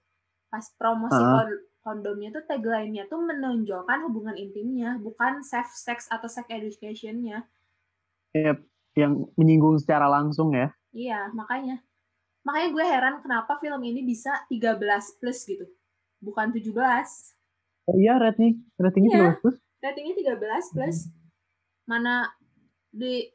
Pas 0.49 0.65
promosi 0.77 1.21
uh. 1.21 1.45
kondomnya 1.85 2.33
tuh 2.33 2.45
tagline-nya 2.49 3.09
tuh 3.13 3.21
menonjolkan 3.21 4.09
hubungan 4.09 4.37
intimnya 4.37 4.97
bukan 4.97 5.45
safe 5.45 5.73
sex 5.73 6.09
atau 6.09 6.29
sex 6.29 6.49
education-nya. 6.49 7.45
Yep, 8.33 8.59
yang 8.97 9.29
menyinggung 9.37 9.77
secara 9.77 10.09
langsung 10.09 10.57
ya. 10.57 10.73
Iya 10.95 11.29
makanya. 11.37 11.85
Makanya 12.45 12.69
gue 12.73 12.85
heran 12.85 13.15
kenapa 13.25 13.57
film 13.61 13.81
ini 13.85 14.05
bisa 14.05 14.45
13 14.49 14.81
plus 15.21 15.39
gitu. 15.45 15.65
Bukan 16.25 16.53
17 16.53 16.73
oh 17.85 17.97
iya 18.01 18.17
rating 18.17 18.65
ratingnya 18.81 19.11
iya, 19.13 19.21
13 19.37 19.43
plus. 19.45 19.57
ratingnya 19.85 20.15
13 20.41 20.73
plus. 20.73 20.99
Mana 21.85 22.33
di 22.95 23.27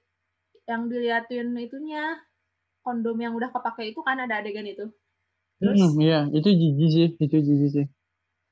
yang 0.63 0.87
diliatin 0.87 1.51
itunya 1.59 2.15
kondom 2.79 3.19
yang 3.19 3.35
udah 3.35 3.51
kepake 3.51 3.91
itu 3.91 3.99
kan 3.99 4.23
ada 4.23 4.39
adegan 4.39 4.63
itu. 4.63 4.87
Terus 5.59 5.75
hmm, 5.75 5.99
iya, 5.99 6.19
itu 6.31 6.47
jijik 6.47 6.89
sih, 6.89 7.09
itu 7.19 7.37
jijik 7.43 7.69
sih. 7.75 7.85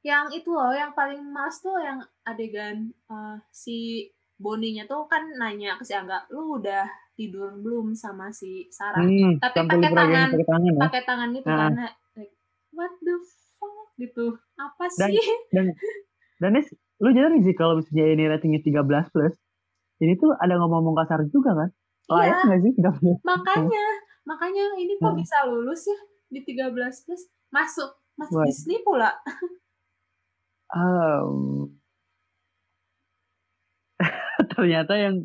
Yang 0.04 0.44
itu 0.44 0.52
loh, 0.52 0.76
yang 0.76 0.92
paling 0.92 1.24
males 1.24 1.56
tuh 1.64 1.80
yang 1.80 2.04
adegan 2.28 2.92
uh, 3.08 3.40
si 3.50 4.12
Boninya 4.38 4.86
tuh 4.86 5.08
kan 5.08 5.24
nanya 5.40 5.80
ke 5.80 5.88
si 5.88 5.96
Angga, 5.96 6.28
lu 6.30 6.60
udah 6.60 6.86
tidur 7.16 7.56
belum 7.58 7.96
sama 7.96 8.30
si 8.30 8.68
Sarah? 8.70 9.02
Hmm, 9.02 9.40
Tapi 9.40 9.66
pakai 9.66 9.90
tangan, 9.90 10.28
pakai 10.36 10.46
tangan, 10.46 10.70
ya? 10.70 10.80
pakai 10.84 11.02
tangan 11.08 11.30
gitu 11.34 11.48
nah. 11.50 11.58
kan, 11.58 11.74
like, 12.20 12.34
what 12.76 12.94
the 13.02 13.16
fuck 13.58 13.88
gitu, 13.98 14.36
apa 14.60 14.86
sih? 14.92 15.18
Dan, 15.50 15.74
dan, 16.44 16.54
dan 16.54 16.62
lu 17.02 17.10
jadi 17.16 17.38
sih 17.42 17.56
kalau 17.56 17.80
misalnya 17.80 18.06
ini 18.14 18.24
ratingnya 18.30 18.62
13 18.62 18.84
plus, 19.16 19.36
ini 20.04 20.14
tuh 20.18 20.32
ada 20.38 20.58
ngomong-ngomong 20.58 20.96
kasar 21.04 21.26
juga 21.30 21.54
kan? 21.54 21.70
Layak 22.08 22.38
iya. 22.38 22.46
nggak 22.48 22.60
sih? 22.64 22.74
Makanya, 23.26 23.86
makanya 24.24 24.64
ini 24.80 24.94
kok 24.98 25.12
hmm. 25.14 25.20
bisa 25.20 25.38
lulus 25.50 25.90
ya 25.90 26.00
di 26.28 26.40
13 26.44 26.76
plus, 26.78 27.24
masuk 27.52 27.90
masuk 28.18 28.38
What? 28.42 28.48
Disney 28.50 28.80
pula. 28.84 29.12
um, 30.76 31.70
ternyata 34.54 34.94
yang 34.98 35.16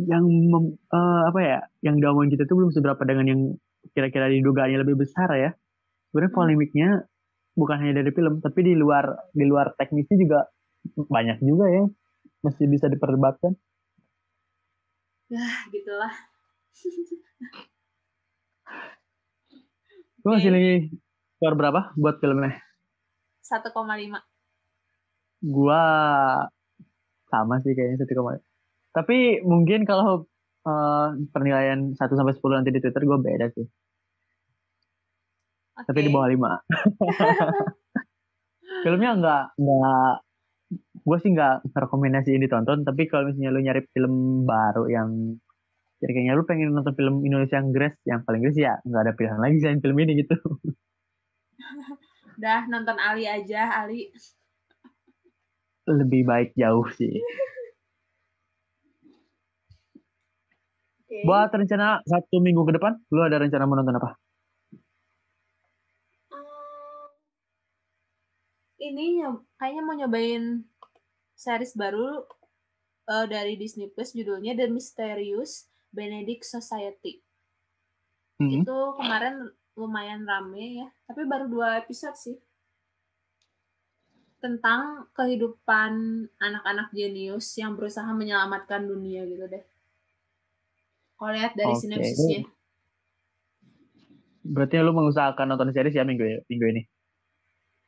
yang 0.00 0.24
mem, 0.24 0.74
uh, 0.90 1.22
apa 1.30 1.40
ya 1.42 1.58
yang 1.84 2.00
diomongin 2.00 2.34
kita 2.34 2.48
itu 2.48 2.54
belum 2.56 2.72
seberapa 2.72 3.02
dengan 3.06 3.26
yang 3.28 3.40
kira-kira 3.92 4.32
didugaannya 4.32 4.80
lebih 4.80 4.96
besar 5.04 5.28
ya 5.36 5.50
sebenarnya 6.10 6.32
hmm. 6.32 6.38
polemiknya 6.40 6.88
bukan 7.54 7.76
hanya 7.84 8.02
dari 8.02 8.10
film 8.10 8.42
tapi 8.42 8.60
di 8.66 8.74
luar 8.74 9.30
di 9.30 9.44
luar 9.46 9.76
teknisnya 9.78 10.16
juga 10.18 10.40
banyak 10.96 11.38
juga 11.44 11.66
ya 11.70 11.84
masih 12.42 12.66
bisa 12.68 12.90
diperdebatkan 12.90 13.54
ya 15.32 15.46
gitulah 15.70 16.12
Gue 20.24 20.40
masih 20.40 20.56
okay. 20.56 20.88
skor 21.36 21.52
berapa 21.52 21.92
buat 22.00 22.16
filmnya? 22.16 22.56
1,5 23.44 23.76
Gua 25.44 25.84
sama 27.34 27.58
sih 27.66 27.74
kayaknya 27.74 27.98
satu 28.06 28.14
koma 28.14 28.38
tapi 28.94 29.42
mungkin 29.42 29.82
kalau 29.82 30.30
uh, 30.62 31.08
penilaian 31.34 31.90
1 31.90 31.98
sampai 31.98 32.34
sepuluh 32.38 32.62
nanti 32.62 32.70
di 32.70 32.78
Twitter 32.78 33.02
gue 33.02 33.18
beda 33.18 33.46
sih 33.50 33.66
okay. 35.74 35.84
tapi 35.90 35.98
di 36.06 36.10
bawah 36.14 36.30
lima 36.30 36.62
filmnya 38.86 39.10
nggak 39.18 39.44
nggak 39.58 40.14
gue 41.04 41.16
sih 41.20 41.30
nggak 41.36 41.68
rekomendasi 41.76 42.32
ini 42.32 42.48
ditonton 42.48 42.80
tapi 42.82 43.04
kalau 43.06 43.28
misalnya 43.28 43.50
lu 43.52 43.60
nyari 43.60 43.82
film 43.92 44.44
baru 44.48 44.88
yang 44.88 45.36
kayaknya 46.00 46.36
lu 46.36 46.44
pengen 46.48 46.72
nonton 46.72 46.96
film 46.96 47.24
Indonesia 47.24 47.60
yang 47.60 47.70
Grace 47.72 48.00
yang 48.08 48.20
paling 48.24 48.40
Grace 48.44 48.60
ya 48.60 48.80
nggak 48.84 49.02
ada 49.04 49.12
pilihan 49.12 49.40
lagi 49.40 49.56
selain 49.60 49.80
film 49.84 49.96
ini 50.00 50.24
gitu 50.24 50.36
Dah 52.34 52.66
nonton 52.66 52.98
Ali 52.98 53.30
aja 53.30 53.86
Ali 53.86 54.10
lebih 55.84 56.24
baik 56.24 56.56
jauh 56.56 56.88
sih. 56.96 57.20
Okay. 61.04 61.22
Buat 61.28 61.52
rencana 61.52 62.00
satu 62.08 62.40
minggu 62.40 62.64
ke 62.64 62.72
depan, 62.74 62.96
lu 63.12 63.20
ada 63.22 63.38
rencana 63.38 63.68
mau 63.68 63.76
nonton 63.78 64.00
apa? 64.00 64.16
Uh, 66.32 67.06
ini 68.80 69.22
kayaknya 69.60 69.82
mau 69.84 69.94
nyobain 69.94 70.64
series 71.34 71.74
baru 71.74 72.24
uh, 73.10 73.26
dari 73.26 73.58
Disney 73.58 73.90
Plus 73.90 74.14
judulnya 74.14 74.54
The 74.56 74.70
Mysterious 74.70 75.68
Benedict 75.90 76.46
Society. 76.46 77.20
Hmm. 78.40 78.62
Itu 78.62 78.98
kemarin 78.98 79.50
lumayan 79.74 80.22
rame 80.26 80.82
ya, 80.82 80.88
tapi 81.10 81.26
baru 81.26 81.50
dua 81.50 81.82
episode 81.82 82.14
sih 82.14 82.38
tentang 84.44 85.08
kehidupan 85.16 85.92
anak-anak 86.36 86.92
jenius 86.92 87.56
yang 87.56 87.80
berusaha 87.80 88.06
menyelamatkan 88.12 88.84
dunia 88.84 89.24
gitu 89.24 89.48
deh. 89.48 89.64
Kalau 91.16 91.32
lihat 91.32 91.56
dari 91.56 91.72
okay. 91.72 91.80
sinopsisnya. 91.80 92.40
Berarti 94.44 94.76
lu 94.84 94.92
mengusahakan 94.92 95.48
nonton 95.48 95.72
series 95.72 95.96
ya 95.96 96.04
minggu 96.04 96.44
minggu 96.52 96.66
ini? 96.76 96.82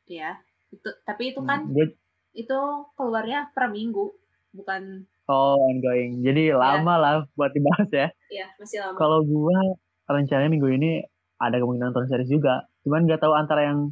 Iya, 0.09 0.41
itu 0.73 0.89
tapi 1.05 1.35
itu 1.35 1.45
kan 1.45 1.69
hmm, 1.69 1.93
itu 2.33 2.59
keluarnya 2.97 3.51
per 3.55 3.69
minggu, 3.71 4.11
bukan 4.55 5.05
Oh, 5.27 5.59
ongoing. 5.59 6.23
Jadi 6.23 6.55
ya. 6.55 6.57
lama 6.57 6.95
lah 6.95 7.13
buat 7.35 7.51
dibahas 7.51 7.91
ya. 7.91 8.07
Iya, 8.31 8.47
masih 8.55 8.79
lama. 8.79 8.95
Kalau 8.95 9.19
gua 9.27 9.59
rencananya 10.07 10.47
minggu 10.47 10.71
ini 10.71 11.03
ada 11.35 11.59
kemungkinan 11.59 11.91
nonton 11.91 12.07
series 12.07 12.31
juga. 12.31 12.63
Cuman 12.87 13.03
nggak 13.03 13.19
tahu 13.19 13.35
antara 13.35 13.67
yang 13.67 13.91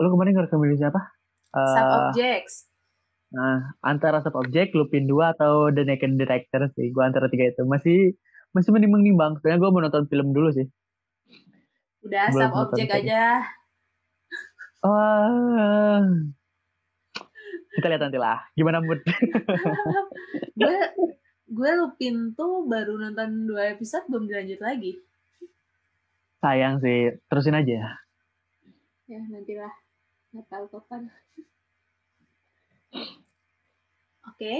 lu 0.00 0.08
kemarin 0.08 0.32
ngerekomendasi 0.32 0.88
apa? 0.88 1.02
sub 1.48 1.84
eh, 1.84 1.96
objects. 2.00 2.54
Nah, 3.28 3.76
antara 3.84 4.24
sub 4.24 4.32
object, 4.40 4.72
Lupin 4.72 5.04
2 5.04 5.36
atau 5.36 5.68
The 5.68 5.84
Naked 5.84 6.16
Director 6.16 6.72
sih. 6.72 6.88
Gue 6.96 7.04
antara 7.04 7.28
tiga 7.28 7.52
itu. 7.52 7.68
Masih 7.68 8.16
masih 8.56 8.72
menimbang-nimbang. 8.72 9.36
Soalnya 9.44 9.60
gue 9.60 9.68
mau 9.68 9.84
nonton 9.84 10.08
film 10.08 10.32
dulu 10.32 10.48
sih. 10.48 10.64
Udah, 12.08 12.32
sub 12.32 12.52
object 12.56 12.88
aja. 12.88 13.44
Oh, 14.80 16.32
kita 17.78 17.86
lihat 17.94 18.02
nanti 18.02 18.18
lah. 18.18 18.42
Gimana 18.58 18.82
mood? 18.82 18.98
gue 20.58 20.78
gue 21.48 21.70
Lupin 21.78 22.34
tuh 22.34 22.66
baru 22.66 22.98
nonton 22.98 23.46
dua 23.46 23.70
episode 23.70 24.10
belum 24.10 24.26
dilanjut 24.26 24.58
lagi. 24.58 24.98
Sayang 26.42 26.82
sih, 26.82 27.14
terusin 27.30 27.54
aja. 27.54 27.98
Ya, 29.06 29.20
nantilah. 29.30 29.74
Nggak 30.34 30.46
tahu 30.50 30.64
kapan. 30.74 31.06
Oke. 32.92 33.14
Okay. 34.34 34.58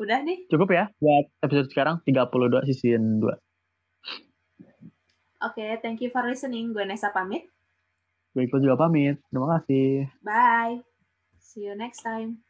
Udah 0.00 0.24
nih. 0.24 0.48
Cukup 0.48 0.72
ya 0.72 0.88
buat 0.96 1.28
episode 1.44 1.68
sekarang 1.68 2.00
32 2.08 2.64
season 2.72 3.20
2. 3.20 3.26
Oke, 3.26 3.36
okay, 5.40 5.70
thank 5.84 6.00
you 6.00 6.08
for 6.08 6.24
listening. 6.24 6.72
Gue 6.72 6.88
Nesa 6.88 7.12
pamit. 7.12 7.44
Gue 8.32 8.48
juga 8.48 8.80
pamit. 8.80 9.20
Terima 9.28 9.60
kasih. 9.60 10.08
Bye. 10.24 10.89
See 11.50 11.62
you 11.62 11.74
next 11.74 12.02
time. 12.02 12.44